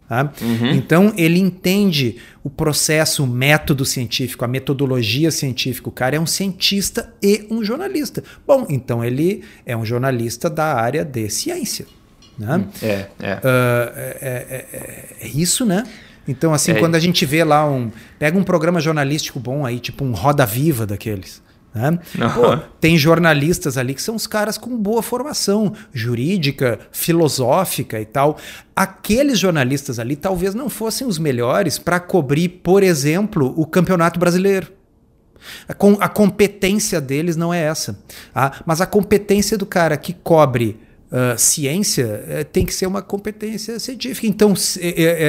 Tá? 0.07 0.31
Uhum. 0.41 0.71
Então, 0.71 1.13
ele 1.17 1.39
entende 1.39 2.17
o 2.43 2.49
processo, 2.49 3.23
o 3.23 3.27
método 3.27 3.83
científico, 3.83 4.45
a 4.45 4.47
metodologia 4.47 5.31
científica. 5.31 5.89
O 5.89 5.91
cara 5.91 6.15
é 6.15 6.19
um 6.19 6.25
cientista 6.25 7.13
e 7.21 7.47
um 7.49 7.63
jornalista. 7.63 8.23
Bom, 8.45 8.67
então 8.69 9.03
ele 9.03 9.43
é 9.65 9.75
um 9.75 9.85
jornalista 9.85 10.49
da 10.49 10.75
área 10.75 11.03
de 11.03 11.29
ciência. 11.29 11.85
Né? 12.37 12.65
É, 12.81 12.87
é. 12.87 13.07
é, 13.21 13.39
é, 14.21 14.65
é, 14.71 15.05
é 15.21 15.27
isso, 15.27 15.65
né? 15.65 15.83
Então, 16.27 16.53
assim, 16.53 16.71
é. 16.71 16.79
quando 16.79 16.95
a 16.95 16.99
gente 16.99 17.25
vê 17.25 17.43
lá 17.43 17.69
um. 17.69 17.91
Pega 18.17 18.37
um 18.37 18.43
programa 18.43 18.79
jornalístico 18.79 19.39
bom 19.39 19.65
aí, 19.65 19.79
tipo 19.79 20.03
um 20.03 20.13
Roda 20.13 20.45
Viva 20.45 20.85
daqueles. 20.85 21.41
Né? 21.73 21.97
Pô, 22.35 22.55
tem 22.79 22.97
jornalistas 22.97 23.77
ali 23.77 23.95
que 23.95 24.01
são 24.01 24.15
os 24.15 24.27
caras 24.27 24.59
com 24.59 24.77
boa 24.77 25.01
formação 25.01 25.73
jurídica, 25.91 26.79
filosófica 26.91 27.99
e 27.99 28.05
tal. 28.05 28.37
Aqueles 28.75 29.39
jornalistas 29.39 29.97
ali 29.97 30.15
talvez 30.15 30.53
não 30.53 30.69
fossem 30.69 31.07
os 31.07 31.17
melhores 31.17 31.79
para 31.79 31.99
cobrir, 31.99 32.47
por 32.47 32.83
exemplo, 32.83 33.53
o 33.57 33.65
Campeonato 33.65 34.19
Brasileiro. 34.19 34.71
A, 35.67 35.73
com, 35.73 35.97
a 35.99 36.07
competência 36.07 37.01
deles 37.01 37.35
não 37.35 37.53
é 37.53 37.63
essa. 37.63 37.99
Ah, 38.33 38.51
mas 38.65 38.79
a 38.79 38.85
competência 38.85 39.57
do 39.57 39.65
cara 39.65 39.97
que 39.97 40.13
cobre 40.13 40.79
uh, 41.13 41.37
ciência 41.37 42.25
uh, 42.41 42.45
tem 42.45 42.65
que 42.65 42.73
ser 42.73 42.87
uma 42.87 43.01
competência 43.01 43.79
científica. 43.79 44.25
Então, 44.25 44.51
uh, 44.51 44.79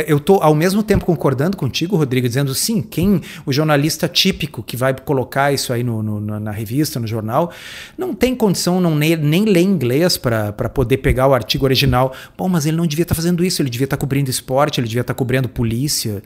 eu 0.06 0.16
estou 0.16 0.42
ao 0.42 0.54
mesmo 0.54 0.82
tempo 0.82 1.04
concordando 1.04 1.56
contigo, 1.56 1.96
Rodrigo, 1.96 2.26
dizendo 2.26 2.54
sim, 2.54 2.80
quem 2.80 3.20
o 3.44 3.52
jornalista 3.52 4.08
típico 4.08 4.62
que 4.62 4.76
vai 4.76 4.94
colocar 4.94 5.52
isso 5.52 5.72
aí 5.72 5.84
no, 5.84 6.02
no, 6.02 6.40
na 6.40 6.50
revista, 6.50 6.98
no 6.98 7.06
jornal, 7.06 7.52
não 7.98 8.14
tem 8.14 8.34
condição, 8.34 8.80
não 8.80 8.96
nem, 8.96 9.14
nem 9.16 9.44
ler 9.44 9.62
inglês 9.62 10.16
para 10.16 10.52
poder 10.52 10.98
pegar 10.98 11.28
o 11.28 11.34
artigo 11.34 11.64
original. 11.64 12.14
Bom, 12.36 12.48
mas 12.48 12.64
ele 12.64 12.76
não 12.76 12.86
devia 12.86 13.02
estar 13.02 13.14
tá 13.14 13.20
fazendo 13.20 13.44
isso, 13.44 13.60
ele 13.60 13.70
devia 13.70 13.84
estar 13.84 13.96
tá 13.96 14.00
cobrindo 14.00 14.30
esporte, 14.30 14.80
ele 14.80 14.88
devia 14.88 15.02
estar 15.02 15.12
tá 15.12 15.18
cobrindo 15.18 15.48
polícia. 15.48 16.22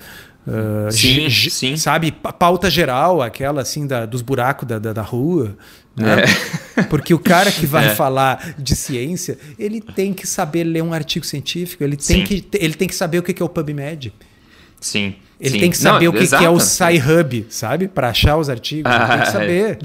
Uh, 0.46 0.90
sim, 0.90 1.28
sim. 1.28 1.76
Sabe, 1.76 2.10
pauta 2.10 2.70
geral, 2.70 3.20
aquela 3.20 3.60
assim 3.60 3.86
da, 3.86 4.06
dos 4.06 4.22
buracos 4.22 4.66
da, 4.66 4.78
da, 4.78 4.92
da 4.94 5.02
rua. 5.02 5.56
Né? 5.98 6.24
É. 6.76 6.82
Porque 6.88 7.12
o 7.12 7.18
cara 7.18 7.50
que 7.50 7.66
vai 7.66 7.88
é. 7.88 7.94
falar 7.94 8.54
de 8.58 8.76
ciência, 8.76 9.38
ele 9.58 9.80
tem 9.80 10.12
que 10.14 10.26
saber 10.26 10.64
ler 10.64 10.82
um 10.82 10.92
artigo 10.92 11.26
científico, 11.26 11.82
ele 11.82 11.96
tem, 11.96 12.24
que, 12.24 12.46
ele 12.54 12.74
tem 12.74 12.88
que 12.88 12.94
saber 12.94 13.18
o 13.18 13.22
que 13.22 13.42
é 13.42 13.44
o 13.44 13.48
PubMed. 13.48 14.12
Sim. 14.80 15.14
Ele 15.40 15.50
Sim. 15.50 15.60
tem 15.60 15.70
que 15.70 15.78
saber 15.78 16.06
não, 16.06 16.12
o 16.12 16.16
que, 16.16 16.26
que, 16.26 16.44
é 16.44 16.50
o 16.50 16.58
SciHub, 16.58 17.46
sabe? 17.48 17.86
Para 17.86 18.08
achar 18.08 18.36
os 18.36 18.48
artigos. 18.50 18.90
Ah, 18.92 19.08
tem 19.08 19.20
que 19.20 19.30
saber. 19.30 19.78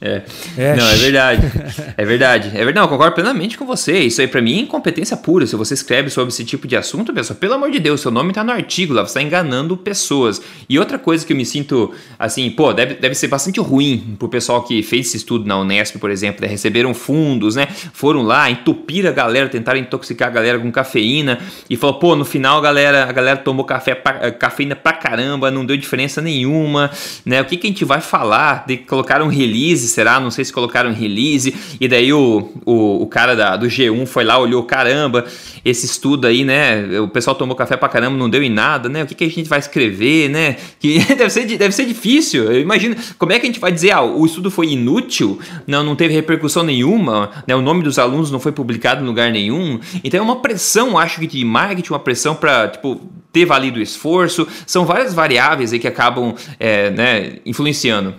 É. 0.00 0.22
é. 0.56 0.76
Não, 0.76 0.88
é 0.88 0.96
verdade. 0.96 1.52
é 1.96 2.04
verdade. 2.04 2.48
É 2.48 2.50
verdade. 2.64 2.74
Não, 2.74 2.82
eu 2.82 2.88
concordo 2.88 3.14
plenamente 3.14 3.56
com 3.56 3.64
você. 3.64 4.00
Isso 4.00 4.20
aí, 4.20 4.26
para 4.26 4.40
mim, 4.40 4.58
é 4.58 4.60
incompetência 4.62 5.16
pura. 5.16 5.46
Se 5.46 5.54
você 5.54 5.74
escreve 5.74 6.10
sobre 6.10 6.32
esse 6.32 6.44
tipo 6.44 6.66
de 6.66 6.76
assunto, 6.76 7.12
pessoal, 7.12 7.38
pelo 7.38 7.54
amor 7.54 7.70
de 7.70 7.78
Deus, 7.78 8.00
seu 8.00 8.10
nome 8.10 8.32
tá 8.32 8.42
no 8.42 8.50
artigo 8.50 8.92
lá, 8.92 9.06
você 9.06 9.14
tá 9.14 9.22
enganando 9.22 9.76
pessoas. 9.76 10.42
E 10.68 10.80
outra 10.80 10.98
coisa 10.98 11.24
que 11.24 11.32
eu 11.32 11.36
me 11.36 11.46
sinto, 11.46 11.94
assim, 12.18 12.50
pô, 12.50 12.72
deve, 12.72 12.94
deve 12.94 13.14
ser 13.14 13.28
bastante 13.28 13.60
ruim 13.60 14.16
pro 14.18 14.28
pessoal 14.28 14.62
que 14.64 14.82
fez 14.82 15.06
esse 15.06 15.18
estudo 15.18 15.46
na 15.46 15.60
Unesp, 15.60 15.98
por 15.98 16.10
exemplo, 16.10 16.42
né? 16.42 16.48
receberam 16.48 16.92
fundos, 16.92 17.54
né? 17.54 17.68
Foram 17.92 18.22
lá, 18.22 18.50
entupiram 18.50 19.10
a 19.10 19.12
galera, 19.12 19.48
tentaram 19.48 19.78
intoxicar 19.78 20.26
a 20.26 20.32
galera 20.32 20.58
com 20.58 20.72
cafeína 20.72 21.38
e 21.70 21.76
falou, 21.76 22.00
pô, 22.00 22.16
no 22.16 22.24
final 22.24 22.58
a 22.58 22.60
galera, 22.60 23.04
a 23.04 23.12
galera 23.12 23.36
tomou 23.38 23.64
café, 23.64 23.94
cafeína 23.94 24.74
pra 24.74 24.87
caramba, 24.92 25.50
não 25.50 25.64
deu 25.64 25.76
diferença 25.76 26.20
nenhuma, 26.20 26.90
né? 27.24 27.40
O 27.40 27.44
que, 27.44 27.56
que 27.56 27.66
a 27.66 27.70
gente 27.70 27.84
vai 27.84 28.00
falar? 28.00 28.64
De 28.66 28.76
colocar 28.76 29.22
um 29.22 29.28
release, 29.28 29.88
será? 29.88 30.20
Não 30.20 30.30
sei 30.30 30.44
se 30.44 30.52
colocaram 30.52 30.92
release, 30.92 31.54
e 31.80 31.88
daí 31.88 32.12
o, 32.12 32.52
o, 32.64 33.02
o 33.02 33.06
cara 33.06 33.34
da, 33.34 33.56
do 33.56 33.66
G1 33.66 34.06
foi 34.06 34.24
lá, 34.24 34.38
olhou, 34.38 34.62
caramba, 34.64 35.24
esse 35.64 35.86
estudo 35.86 36.26
aí, 36.26 36.44
né? 36.44 37.00
O 37.00 37.08
pessoal 37.08 37.34
tomou 37.36 37.56
café 37.56 37.76
pra 37.76 37.88
caramba, 37.88 38.16
não 38.16 38.28
deu 38.28 38.42
em 38.42 38.50
nada, 38.50 38.88
né? 38.88 39.02
O 39.02 39.06
que, 39.06 39.14
que 39.14 39.24
a 39.24 39.28
gente 39.28 39.48
vai 39.48 39.58
escrever, 39.58 40.28
né? 40.28 40.56
Que 40.78 40.98
deve 41.14 41.30
ser, 41.30 41.44
deve 41.44 41.72
ser 41.72 41.86
difícil. 41.86 42.44
Eu 42.44 42.60
imagino, 42.60 42.94
como 43.18 43.32
é 43.32 43.38
que 43.38 43.46
a 43.46 43.48
gente 43.48 43.58
vai 43.60 43.72
dizer, 43.72 43.90
ah, 43.90 44.02
o 44.02 44.24
estudo 44.24 44.50
foi 44.50 44.68
inútil, 44.68 45.38
não, 45.66 45.82
não 45.82 45.96
teve 45.96 46.14
repercussão 46.14 46.62
nenhuma, 46.62 47.30
né? 47.46 47.54
O 47.54 47.60
nome 47.60 47.82
dos 47.82 47.98
alunos 47.98 48.30
não 48.30 48.38
foi 48.38 48.52
publicado 48.52 49.02
em 49.02 49.06
lugar 49.06 49.30
nenhum. 49.32 49.80
Então 50.04 50.20
é 50.20 50.22
uma 50.22 50.36
pressão, 50.36 50.96
acho 50.96 51.20
que 51.20 51.26
de 51.26 51.44
marketing, 51.44 51.92
uma 51.92 51.98
pressão 51.98 52.34
para 52.34 52.68
tipo, 52.68 53.00
ter 53.32 53.44
valido 53.44 53.78
o 53.78 53.82
esforço. 53.82 54.46
São 54.66 54.84
várias 54.84 55.14
variáveis 55.14 55.72
aí 55.72 55.78
que 55.78 55.88
acabam 55.88 56.34
é, 56.58 56.90
né, 56.90 57.38
influenciando. 57.44 58.14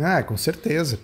Ah, 0.00 0.22
com 0.22 0.36
certeza. 0.36 0.98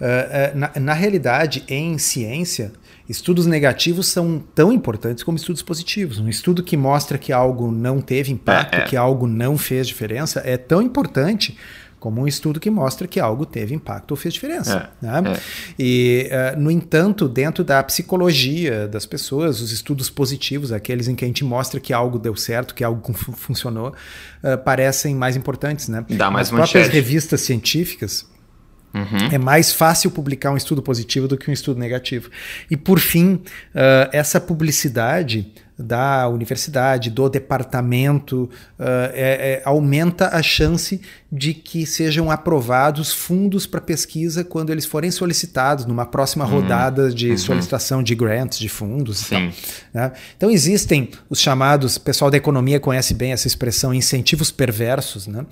Uh, 0.00 0.04
uh, 0.04 0.58
na, 0.58 0.72
na 0.80 0.92
realidade, 0.92 1.64
em 1.68 1.98
ciência, 1.98 2.72
estudos 3.08 3.46
negativos 3.46 4.06
são 4.06 4.42
tão 4.54 4.72
importantes 4.72 5.24
como 5.24 5.36
estudos 5.36 5.62
positivos. 5.62 6.18
Um 6.18 6.28
estudo 6.28 6.62
que 6.62 6.76
mostra 6.76 7.18
que 7.18 7.32
algo 7.32 7.72
não 7.72 8.00
teve 8.00 8.32
impacto, 8.32 8.76
é, 8.76 8.82
é. 8.82 8.84
que 8.84 8.96
algo 8.96 9.26
não 9.26 9.58
fez 9.58 9.86
diferença, 9.88 10.42
é 10.44 10.56
tão 10.56 10.80
importante 10.80 11.56
como 11.98 12.22
um 12.22 12.26
estudo 12.26 12.60
que 12.60 12.70
mostra 12.70 13.06
que 13.06 13.18
algo 13.18 13.46
teve 13.46 13.74
impacto 13.74 14.10
ou 14.12 14.16
fez 14.16 14.34
diferença. 14.34 14.90
É, 15.02 15.06
né? 15.06 15.32
é. 15.34 15.40
E, 15.78 16.30
uh, 16.30 16.60
no 16.60 16.70
entanto, 16.70 17.28
dentro 17.28 17.64
da 17.64 17.82
psicologia 17.82 18.86
das 18.86 19.06
pessoas, 19.06 19.60
os 19.60 19.72
estudos 19.72 20.10
positivos, 20.10 20.72
aqueles 20.72 21.08
em 21.08 21.14
que 21.14 21.24
a 21.24 21.28
gente 21.28 21.44
mostra 21.44 21.80
que 21.80 21.92
algo 21.92 22.18
deu 22.18 22.36
certo, 22.36 22.74
que 22.74 22.84
algo 22.84 23.12
funcionou, 23.12 23.88
uh, 23.88 24.58
parecem 24.64 25.14
mais 25.14 25.36
importantes. 25.36 25.88
Né? 25.88 26.04
Dá 26.10 26.30
mais 26.30 26.48
As 26.48 26.54
próprias 26.54 26.88
revistas 26.88 27.40
científicas, 27.40 28.26
Uhum. 28.96 29.28
É 29.30 29.36
mais 29.36 29.72
fácil 29.72 30.10
publicar 30.10 30.50
um 30.50 30.56
estudo 30.56 30.80
positivo 30.80 31.28
do 31.28 31.36
que 31.36 31.50
um 31.50 31.52
estudo 31.52 31.78
negativo. 31.78 32.30
E 32.70 32.76
por 32.78 32.98
fim, 32.98 33.34
uh, 33.34 34.08
essa 34.10 34.40
publicidade 34.40 35.52
da 35.78 36.26
universidade, 36.28 37.10
do 37.10 37.28
departamento, 37.28 38.44
uh, 38.78 38.82
é, 39.12 39.60
é, 39.60 39.62
aumenta 39.66 40.34
a 40.34 40.42
chance 40.42 41.02
de 41.36 41.52
que 41.52 41.84
sejam 41.84 42.30
aprovados 42.30 43.12
fundos 43.12 43.66
para 43.66 43.80
pesquisa 43.80 44.42
quando 44.42 44.70
eles 44.70 44.86
forem 44.86 45.10
solicitados 45.10 45.84
numa 45.84 46.06
próxima 46.06 46.46
uhum. 46.46 46.50
rodada 46.50 47.10
de 47.10 47.32
uhum. 47.32 47.38
solicitação 47.38 48.02
de 48.02 48.14
grants, 48.14 48.58
de 48.58 48.68
fundos. 48.68 49.18
Sim. 49.18 49.52
né? 49.92 50.12
Então 50.36 50.50
existem 50.50 51.10
os 51.28 51.38
chamados, 51.38 51.96
o 51.96 52.00
pessoal 52.00 52.30
da 52.30 52.38
economia 52.38 52.80
conhece 52.80 53.12
bem 53.12 53.32
essa 53.32 53.46
expressão, 53.46 53.92
incentivos 53.92 54.50
perversos. 54.50 55.26
Né? 55.26 55.44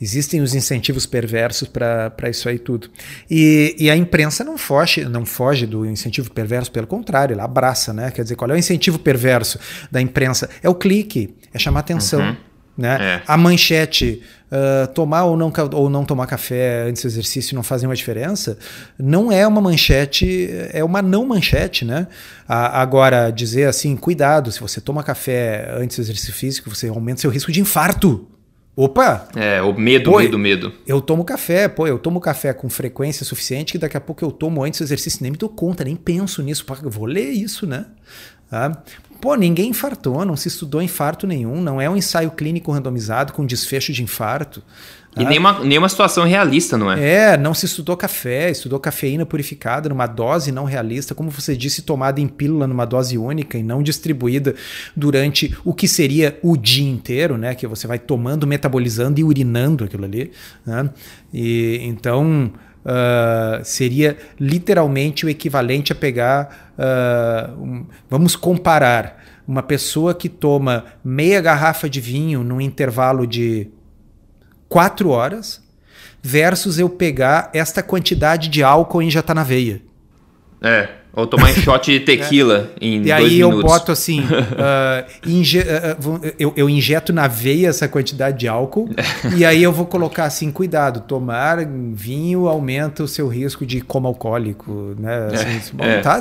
Existem 0.00 0.40
os 0.40 0.54
incentivos 0.56 1.06
perversos 1.06 1.68
para 1.68 2.28
isso 2.28 2.48
aí 2.48 2.58
tudo. 2.58 2.90
E, 3.30 3.76
e, 3.78 3.88
a 3.90 3.96
imprensa 3.96 4.42
não 4.42 4.58
foge, 4.58 5.04
não 5.04 5.24
foge 5.24 5.66
do 5.66 5.86
incentivo 5.86 6.32
perverso, 6.32 6.72
pelo 6.72 6.86
contrário, 6.86 7.32
ela 7.32 7.44
abraça. 7.44 7.92
Né? 7.92 8.10
Quer 8.10 8.22
dizer, 8.22 8.34
qual 8.34 8.50
é 8.50 8.54
o 8.54 8.58
incentivo 8.58 8.98
perverso 8.98 9.58
da 9.88 10.00
imprensa? 10.00 10.50
É 10.62 10.68
o 10.68 10.74
clique, 10.74 11.32
é 11.54 11.58
chamar 11.58 11.80
atenção. 11.80 12.20
Uhum. 12.20 12.47
Né? 12.78 12.96
É. 13.00 13.22
A 13.26 13.36
manchete, 13.36 14.22
uh, 14.52 14.86
tomar 14.94 15.24
ou 15.24 15.36
não, 15.36 15.52
ou 15.72 15.90
não 15.90 16.04
tomar 16.04 16.28
café 16.28 16.84
antes 16.88 17.02
do 17.02 17.08
exercício 17.08 17.56
não 17.56 17.64
faz 17.64 17.82
nenhuma 17.82 17.96
diferença, 17.96 18.56
não 18.96 19.32
é 19.32 19.44
uma 19.44 19.60
manchete, 19.60 20.48
é 20.72 20.84
uma 20.84 21.02
não 21.02 21.26
manchete. 21.26 21.84
Né? 21.84 22.06
A, 22.46 22.80
agora, 22.80 23.30
dizer 23.30 23.64
assim, 23.64 23.96
cuidado, 23.96 24.52
se 24.52 24.60
você 24.60 24.80
toma 24.80 25.02
café 25.02 25.68
antes 25.76 25.96
do 25.96 26.02
exercício 26.02 26.32
físico, 26.32 26.72
você 26.72 26.86
aumenta 26.86 27.20
seu 27.20 27.30
risco 27.32 27.50
de 27.50 27.60
infarto. 27.60 28.28
Opa! 28.76 29.28
É, 29.34 29.60
o 29.60 29.76
medo, 29.76 30.12
pô, 30.12 30.18
medo, 30.20 30.38
medo. 30.38 30.72
Eu 30.86 31.00
tomo 31.00 31.24
café, 31.24 31.66
pô, 31.66 31.88
eu 31.88 31.98
tomo 31.98 32.20
café 32.20 32.52
com 32.52 32.70
frequência 32.70 33.26
suficiente 33.26 33.72
que 33.72 33.78
daqui 33.78 33.96
a 33.96 34.00
pouco 34.00 34.24
eu 34.24 34.30
tomo 34.30 34.62
antes 34.62 34.78
do 34.78 34.84
exercício, 34.84 35.18
nem 35.20 35.32
me 35.32 35.36
dou 35.36 35.48
conta, 35.48 35.82
nem 35.82 35.96
penso 35.96 36.44
nisso. 36.44 36.64
Pô, 36.64 36.76
eu 36.80 36.88
vou 36.88 37.06
ler 37.06 37.28
isso, 37.28 37.66
né? 37.66 37.86
Ah, 38.52 38.70
Pô, 39.20 39.34
ninguém 39.34 39.70
infartou, 39.70 40.24
não 40.24 40.36
se 40.36 40.48
estudou 40.48 40.80
infarto 40.80 41.26
nenhum, 41.26 41.60
não 41.60 41.80
é 41.80 41.90
um 41.90 41.96
ensaio 41.96 42.30
clínico 42.30 42.70
randomizado 42.70 43.32
com 43.32 43.44
desfecho 43.44 43.92
de 43.92 44.02
infarto. 44.02 44.62
E 45.16 45.24
ah, 45.24 45.28
nenhuma, 45.28 45.64
nenhuma 45.64 45.88
situação 45.88 46.24
realista, 46.24 46.78
não 46.78 46.92
é? 46.92 47.32
É, 47.32 47.36
não 47.36 47.52
se 47.52 47.66
estudou 47.66 47.96
café, 47.96 48.50
estudou 48.50 48.78
cafeína 48.78 49.26
purificada 49.26 49.88
numa 49.88 50.06
dose 50.06 50.52
não 50.52 50.64
realista, 50.64 51.14
como 51.14 51.30
você 51.30 51.56
disse, 51.56 51.82
tomada 51.82 52.20
em 52.20 52.28
pílula 52.28 52.68
numa 52.68 52.84
dose 52.84 53.18
única 53.18 53.58
e 53.58 53.62
não 53.62 53.82
distribuída 53.82 54.54
durante 54.94 55.56
o 55.64 55.74
que 55.74 55.88
seria 55.88 56.38
o 56.40 56.56
dia 56.56 56.88
inteiro, 56.88 57.36
né? 57.36 57.54
Que 57.54 57.66
você 57.66 57.88
vai 57.88 57.98
tomando, 57.98 58.46
metabolizando 58.46 59.18
e 59.18 59.24
urinando 59.24 59.82
aquilo 59.82 60.04
ali. 60.04 60.30
Né? 60.64 60.88
E 61.32 61.80
então 61.82 62.52
uh, 62.88 63.62
seria 63.64 64.16
literalmente 64.40 65.26
o 65.26 65.28
equivalente 65.28 65.92
a 65.92 65.94
pegar. 65.94 66.72
Uh, 66.78 67.62
um, 67.62 67.86
vamos 68.08 68.34
comparar 68.34 69.22
uma 69.46 69.62
pessoa 69.62 70.14
que 70.14 70.28
toma 70.28 70.86
meia 71.04 71.40
garrafa 71.40 71.88
de 71.88 72.00
vinho 72.00 72.42
num 72.42 72.60
intervalo 72.60 73.26
de 73.26 73.68
quatro 74.68 75.10
horas 75.10 75.62
versus 76.22 76.78
eu 76.78 76.88
pegar 76.88 77.50
esta 77.54 77.82
quantidade 77.82 78.48
de 78.48 78.62
álcool 78.62 79.02
e 79.02 79.06
injetar 79.06 79.36
na 79.36 79.42
veia. 79.42 79.82
É. 80.60 80.88
Ou 81.12 81.26
tomar 81.26 81.50
um 81.50 81.54
shot 81.62 81.90
de 81.90 82.00
tequila 82.00 82.70
é. 82.80 82.86
em 82.86 83.02
E 83.02 83.10
aí 83.10 83.38
minutos. 83.38 83.60
eu 83.60 83.66
boto 83.66 83.90
assim, 83.90 84.20
uh, 84.20 85.04
inje 85.26 85.58
uh, 85.58 86.20
eu, 86.38 86.52
eu, 86.56 86.70
injeto 86.70 87.12
na 87.12 87.26
veia 87.26 87.68
essa 87.68 87.88
quantidade 87.88 88.38
de 88.38 88.46
álcool 88.46 88.88
e 89.36 89.44
aí 89.44 89.62
eu 89.62 89.72
vou 89.72 89.86
colocar 89.86 90.26
assim, 90.26 90.52
cuidado, 90.52 91.00
tomar 91.00 91.66
vinho 91.92 92.46
aumenta 92.46 93.02
o 93.02 93.08
seu 93.08 93.26
risco 93.26 93.66
de 93.66 93.80
coma 93.80 94.08
alcoólico, 94.08 94.94
né? 94.98 95.28
Assim, 95.32 95.72
é, 95.78 95.96
bom, 95.96 96.02
tá, 96.02 96.14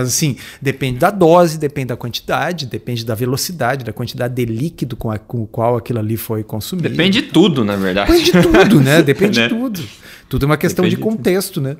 assim, 0.00 0.36
depende 0.60 0.98
da 0.98 1.10
dose, 1.10 1.58
depende 1.58 1.86
da 1.86 1.96
quantidade, 1.96 2.66
depende 2.66 3.06
da 3.06 3.14
velocidade, 3.14 3.84
da 3.84 3.92
quantidade 3.92 4.34
de 4.34 4.44
líquido 4.44 4.96
com, 4.96 5.10
a, 5.10 5.18
com 5.18 5.42
o 5.42 5.46
qual 5.46 5.76
aquilo 5.76 6.00
ali 6.00 6.16
foi 6.16 6.42
consumido. 6.42 6.88
Depende 6.88 7.22
de 7.22 7.28
tudo, 7.28 7.64
na 7.64 7.76
verdade. 7.76 8.10
Depende 8.10 8.32
de 8.32 8.42
tudo, 8.42 8.80
né? 8.80 9.02
Depende 9.02 9.40
né? 9.40 9.48
de 9.48 9.54
tudo. 9.54 9.80
Tudo 10.28 10.44
é 10.44 10.46
uma 10.46 10.56
questão 10.56 10.84
depende 10.84 10.96
de 10.96 11.02
contexto, 11.02 11.60
de 11.60 11.68
né? 11.68 11.76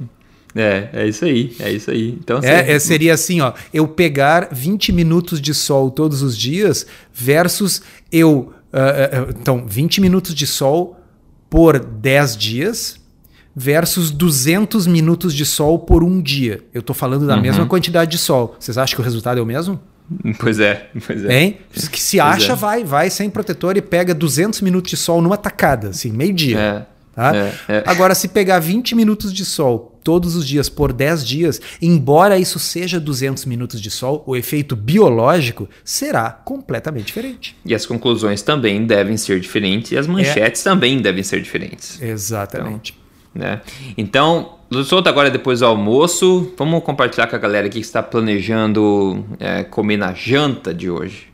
É, 0.55 0.89
é 0.93 1.09
isso 1.09 1.25
aí, 1.25 1.55
é 1.61 1.73
isso 1.73 1.91
aí. 1.91 2.11
Então, 2.11 2.39
assim, 2.39 2.49
é, 2.49 2.73
é, 2.73 2.79
seria 2.79 3.15
assim, 3.15 3.41
ó, 3.41 3.53
eu 3.73 3.89
pegar 3.89 4.49
20 4.53 4.93
minutos 4.93 5.41
de 5.41 5.55
sol 5.55 5.91
todos 5.91 6.23
os 6.23 6.37
dias 6.37 6.87
versus 7.13 7.83
eu. 8.11 8.53
Uh, 8.73 9.29
uh, 9.29 9.35
então, 9.39 9.65
20 9.67 10.01
minutos 10.01 10.35
de 10.35 10.47
sol 10.47 10.99
por 11.49 11.79
10 11.79 12.37
dias 12.37 13.01
versus 13.55 14.11
200 14.11 14.87
minutos 14.87 15.35
de 15.35 15.45
sol 15.45 15.79
por 15.79 16.03
um 16.03 16.21
dia. 16.21 16.61
Eu 16.73 16.81
estou 16.81 16.95
falando 16.95 17.27
da 17.27 17.37
uhum. 17.37 17.43
mesma 17.43 17.67
quantidade 17.67 18.11
de 18.11 18.19
sol. 18.19 18.57
Vocês 18.59 18.79
acham 18.79 18.97
que 18.97 19.03
o 19.03 19.05
resultado 19.05 19.39
é 19.39 19.43
o 19.43 19.47
mesmo? 19.47 19.81
Pois 20.39 20.59
é, 20.59 20.91
pois 21.07 21.25
é. 21.25 21.41
Hein? 21.41 21.59
Que 21.71 22.01
se 22.01 22.19
pois 22.19 22.35
acha, 22.35 22.53
é. 22.53 22.57
vai, 22.57 22.85
vai 22.85 23.09
sem 23.09 23.31
protetor 23.31 23.77
e 23.77 23.83
pega 23.83 24.13
200 24.13 24.61
minutos 24.61 24.91
de 24.91 24.97
sol 24.97 25.23
numa 25.23 25.37
tacada, 25.39 25.89
assim, 25.89 26.11
meio 26.11 26.35
dia. 26.35 26.59
É. 26.59 26.87
Tá? 27.15 27.37
É, 27.37 27.53
é. 27.69 27.83
Agora, 27.87 28.15
se 28.15 28.29
pegar 28.29 28.59
20 28.59 28.95
minutos 28.95 29.33
de 29.33 29.45
sol 29.45 29.99
todos 30.03 30.35
os 30.35 30.47
dias 30.47 30.69
por 30.69 30.93
10 30.93 31.27
dias, 31.27 31.61
embora 31.81 32.39
isso 32.39 32.59
seja 32.59 32.99
200 32.99 33.45
minutos 33.45 33.81
de 33.81 33.91
sol, 33.91 34.25
o 34.27 34.35
efeito 34.35 34.75
biológico 34.75 35.69
será 35.85 36.31
completamente 36.31 37.07
diferente. 37.07 37.57
E 37.65 37.75
as 37.75 37.87
conclusões 37.87 38.43
também 38.43 38.85
devem 38.87 39.17
ser 39.17 39.39
diferentes 39.41 39.93
e 39.93 39.99
as 39.99 40.07
manchetes 40.07 40.65
é. 40.67 40.71
também 40.71 41.01
devem 41.01 41.23
ser 41.23 41.41
diferentes. 41.41 42.01
Exatamente. 42.01 42.99
Então, 43.35 43.49
né? 43.49 43.61
então 43.97 44.59
solto 44.85 45.09
agora 45.09 45.31
depois 45.31 45.61
do 45.61 45.67
almoço, 45.67 46.53
vamos 46.57 46.83
compartilhar 46.83 47.27
com 47.27 47.37
a 47.37 47.39
galera 47.39 47.67
aqui 47.67 47.81
que 47.81 47.87
está 47.87 48.03
planejando 48.03 49.25
é, 49.39 49.63
comer 49.65 49.99
na 49.99 50.15
janta 50.15 50.73
de 50.73 50.91
hoje. 50.91 51.32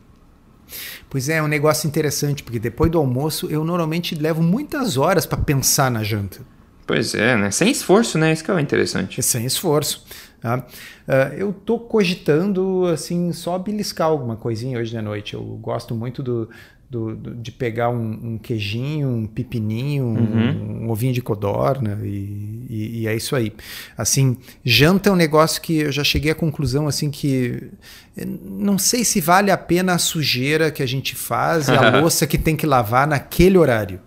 Pois 1.10 1.28
é, 1.28 1.36
é 1.36 1.42
um 1.42 1.48
negócio 1.48 1.86
interessante, 1.86 2.42
porque 2.42 2.58
depois 2.58 2.90
do 2.90 2.98
almoço 2.98 3.46
eu 3.50 3.64
normalmente 3.64 4.14
levo 4.14 4.42
muitas 4.42 4.96
horas 4.96 5.24
para 5.24 5.38
pensar 5.38 5.90
na 5.90 6.02
janta. 6.02 6.40
Pois 6.86 7.14
é, 7.14 7.36
né? 7.36 7.50
Sem 7.50 7.70
esforço, 7.70 8.18
né? 8.18 8.32
Isso 8.32 8.42
que 8.42 8.50
é 8.50 8.60
interessante. 8.60 9.20
É 9.20 9.22
sem 9.22 9.44
esforço. 9.44 10.04
Tá? 10.40 10.58
Uh, 11.06 11.34
eu 11.36 11.52
tô 11.52 11.78
cogitando, 11.78 12.86
assim, 12.86 13.32
só 13.32 13.58
beliscar 13.58 14.08
alguma 14.08 14.36
coisinha 14.36 14.78
hoje 14.78 14.90
de 14.90 15.02
noite. 15.02 15.34
Eu 15.34 15.42
gosto 15.42 15.94
muito 15.94 16.22
do, 16.22 16.48
do, 16.90 17.14
do, 17.14 17.34
de 17.34 17.52
pegar 17.52 17.90
um, 17.90 18.34
um, 18.34 18.38
queijinho, 18.38 19.08
um 19.08 19.26
pepininho, 19.26 20.04
uhum. 20.04 20.14
um, 20.14 20.84
um, 20.84 20.90
ovinho 20.90 21.12
de 21.12 21.20
codorna 21.20 21.98
e, 22.02 22.64
e, 22.68 23.00
e, 23.00 23.06
é 23.06 23.14
isso 23.14 23.36
aí. 23.36 23.52
Assim, 23.96 24.38
janta 24.64 25.10
é 25.10 25.12
um 25.12 25.16
negócio 25.16 25.60
que 25.60 25.80
eu 25.80 25.92
já 25.92 26.02
cheguei 26.02 26.32
à 26.32 26.34
conclusão 26.34 26.88
assim 26.88 27.10
que 27.10 27.70
eh, 28.16 28.24
não 28.24 28.78
sei 28.78 29.04
se 29.04 29.20
vale 29.20 29.50
a 29.50 29.58
pena 29.58 29.94
a 29.94 29.98
sujeira 29.98 30.70
que 30.70 30.82
a 30.82 30.86
gente 30.86 31.14
faz 31.14 31.68
e 31.68 31.72
a 31.72 31.90
louça 32.00 32.26
que 32.26 32.38
tem 32.38 32.56
que 32.56 32.66
lavar 32.66 33.06
naquele 33.06 33.58
horário. 33.58 34.00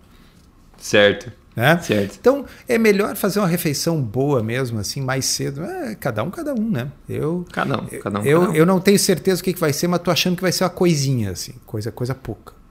Certo. 0.76 1.30
Né? 1.54 1.78
Certo. 1.78 2.16
Então 2.18 2.46
é 2.66 2.78
melhor 2.78 3.14
fazer 3.14 3.38
uma 3.38 3.46
refeição 3.46 4.02
boa 4.02 4.42
mesmo, 4.42 4.80
assim, 4.80 5.00
mais 5.00 5.26
cedo. 5.26 5.62
É, 5.62 5.94
cada 5.94 6.24
um, 6.24 6.30
cada 6.30 6.52
um, 6.52 6.68
né? 6.68 6.90
Eu, 7.08 7.46
cada 7.52 7.80
um, 7.80 7.86
cada 7.86 8.20
um. 8.20 8.24
Eu, 8.24 8.40
cada 8.40 8.50
um. 8.50 8.54
eu 8.54 8.66
não 8.66 8.80
tenho 8.80 8.98
certeza 8.98 9.40
o 9.40 9.44
que, 9.44 9.52
que 9.52 9.60
vai 9.60 9.72
ser, 9.72 9.86
mas 9.86 10.00
tô 10.00 10.10
achando 10.10 10.34
que 10.34 10.42
vai 10.42 10.50
ser 10.50 10.64
uma 10.64 10.70
coisinha, 10.70 11.30
assim, 11.30 11.52
coisa, 11.64 11.92
coisa 11.92 12.14
pouca. 12.14 12.61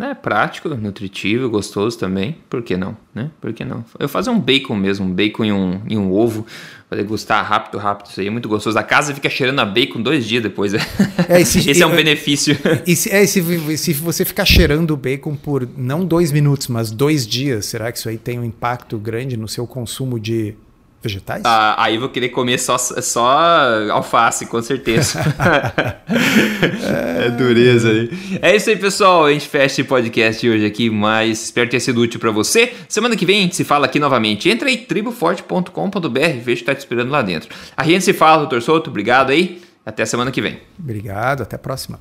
É 0.00 0.14
prático, 0.14 0.68
nutritivo, 0.68 1.50
gostoso 1.50 1.98
também. 1.98 2.36
Por 2.48 2.62
que 2.62 2.76
não, 2.76 2.96
né? 3.12 3.32
Por 3.40 3.52
que 3.52 3.64
não? 3.64 3.84
Eu 3.98 4.08
fazer 4.08 4.30
um 4.30 4.38
bacon 4.38 4.76
mesmo, 4.76 5.04
um 5.04 5.12
bacon 5.12 5.44
e 5.44 5.52
um, 5.52 5.82
e 5.88 5.98
um 5.98 6.12
ovo, 6.12 6.46
fazer 6.88 7.02
gostar 7.02 7.42
rápido, 7.42 7.78
rápido. 7.78 8.08
Isso 8.08 8.20
aí 8.20 8.28
é 8.28 8.30
muito 8.30 8.48
gostoso. 8.48 8.78
A 8.78 8.84
casa 8.84 9.12
fica 9.12 9.28
cheirando 9.28 9.58
a 9.58 9.64
bacon 9.64 10.00
dois 10.00 10.24
dias 10.24 10.42
depois. 10.42 10.72
É, 11.28 11.40
esse, 11.40 11.68
esse 11.68 11.82
é 11.82 11.86
um 11.86 11.94
benefício. 11.94 12.56
E 12.86 12.94
se, 12.94 13.10
é, 13.10 13.26
se, 13.26 13.76
se 13.76 13.92
você 13.92 14.24
ficar 14.24 14.44
cheirando 14.44 14.92
o 14.92 14.96
bacon 14.96 15.34
por 15.34 15.68
não 15.76 16.04
dois 16.04 16.32
minutos, 16.32 16.68
mas 16.68 16.90
dois 16.90 17.26
dias, 17.26 17.66
será 17.66 17.90
que 17.90 17.98
isso 17.98 18.08
aí 18.08 18.16
tem 18.16 18.38
um 18.38 18.44
impacto 18.44 18.96
grande 18.98 19.36
no 19.36 19.48
seu 19.48 19.66
consumo 19.66 20.18
de 20.18 20.54
Vegetais? 21.00 21.42
Ah, 21.44 21.76
aí 21.78 21.96
vou 21.96 22.08
querer 22.08 22.30
comer 22.30 22.58
só, 22.58 22.76
só 22.76 23.90
alface, 23.90 24.46
com 24.46 24.60
certeza. 24.60 25.20
é 27.24 27.30
dureza 27.30 27.90
aí. 27.90 28.10
É 28.42 28.56
isso 28.56 28.68
aí, 28.68 28.76
pessoal. 28.76 29.26
A 29.26 29.32
gente 29.32 29.48
fecha 29.48 29.66
esse 29.66 29.84
podcast 29.84 30.48
hoje 30.48 30.66
aqui, 30.66 30.90
mas 30.90 31.44
espero 31.44 31.70
ter 31.70 31.78
sido 31.78 32.00
útil 32.00 32.18
para 32.18 32.32
você. 32.32 32.72
Semana 32.88 33.14
que 33.14 33.24
vem 33.24 33.38
a 33.38 33.42
gente 33.42 33.54
se 33.54 33.64
fala 33.64 33.86
aqui 33.86 34.00
novamente. 34.00 34.48
Entra 34.48 34.68
aí, 34.68 34.76
triboforte.com.br, 34.76 36.40
veja 36.42 36.60
que 36.60 36.66
tá 36.66 36.74
te 36.74 36.78
esperando 36.78 37.10
lá 37.10 37.22
dentro. 37.22 37.48
A 37.76 37.84
gente 37.84 38.04
se 38.04 38.12
fala, 38.12 38.38
doutor 38.38 38.60
Souto. 38.60 38.90
Obrigado 38.90 39.30
aí. 39.30 39.62
Até 39.86 40.04
semana 40.04 40.32
que 40.32 40.42
vem. 40.42 40.60
Obrigado, 40.78 41.42
até 41.42 41.56
a 41.56 41.58
próxima. 41.58 42.00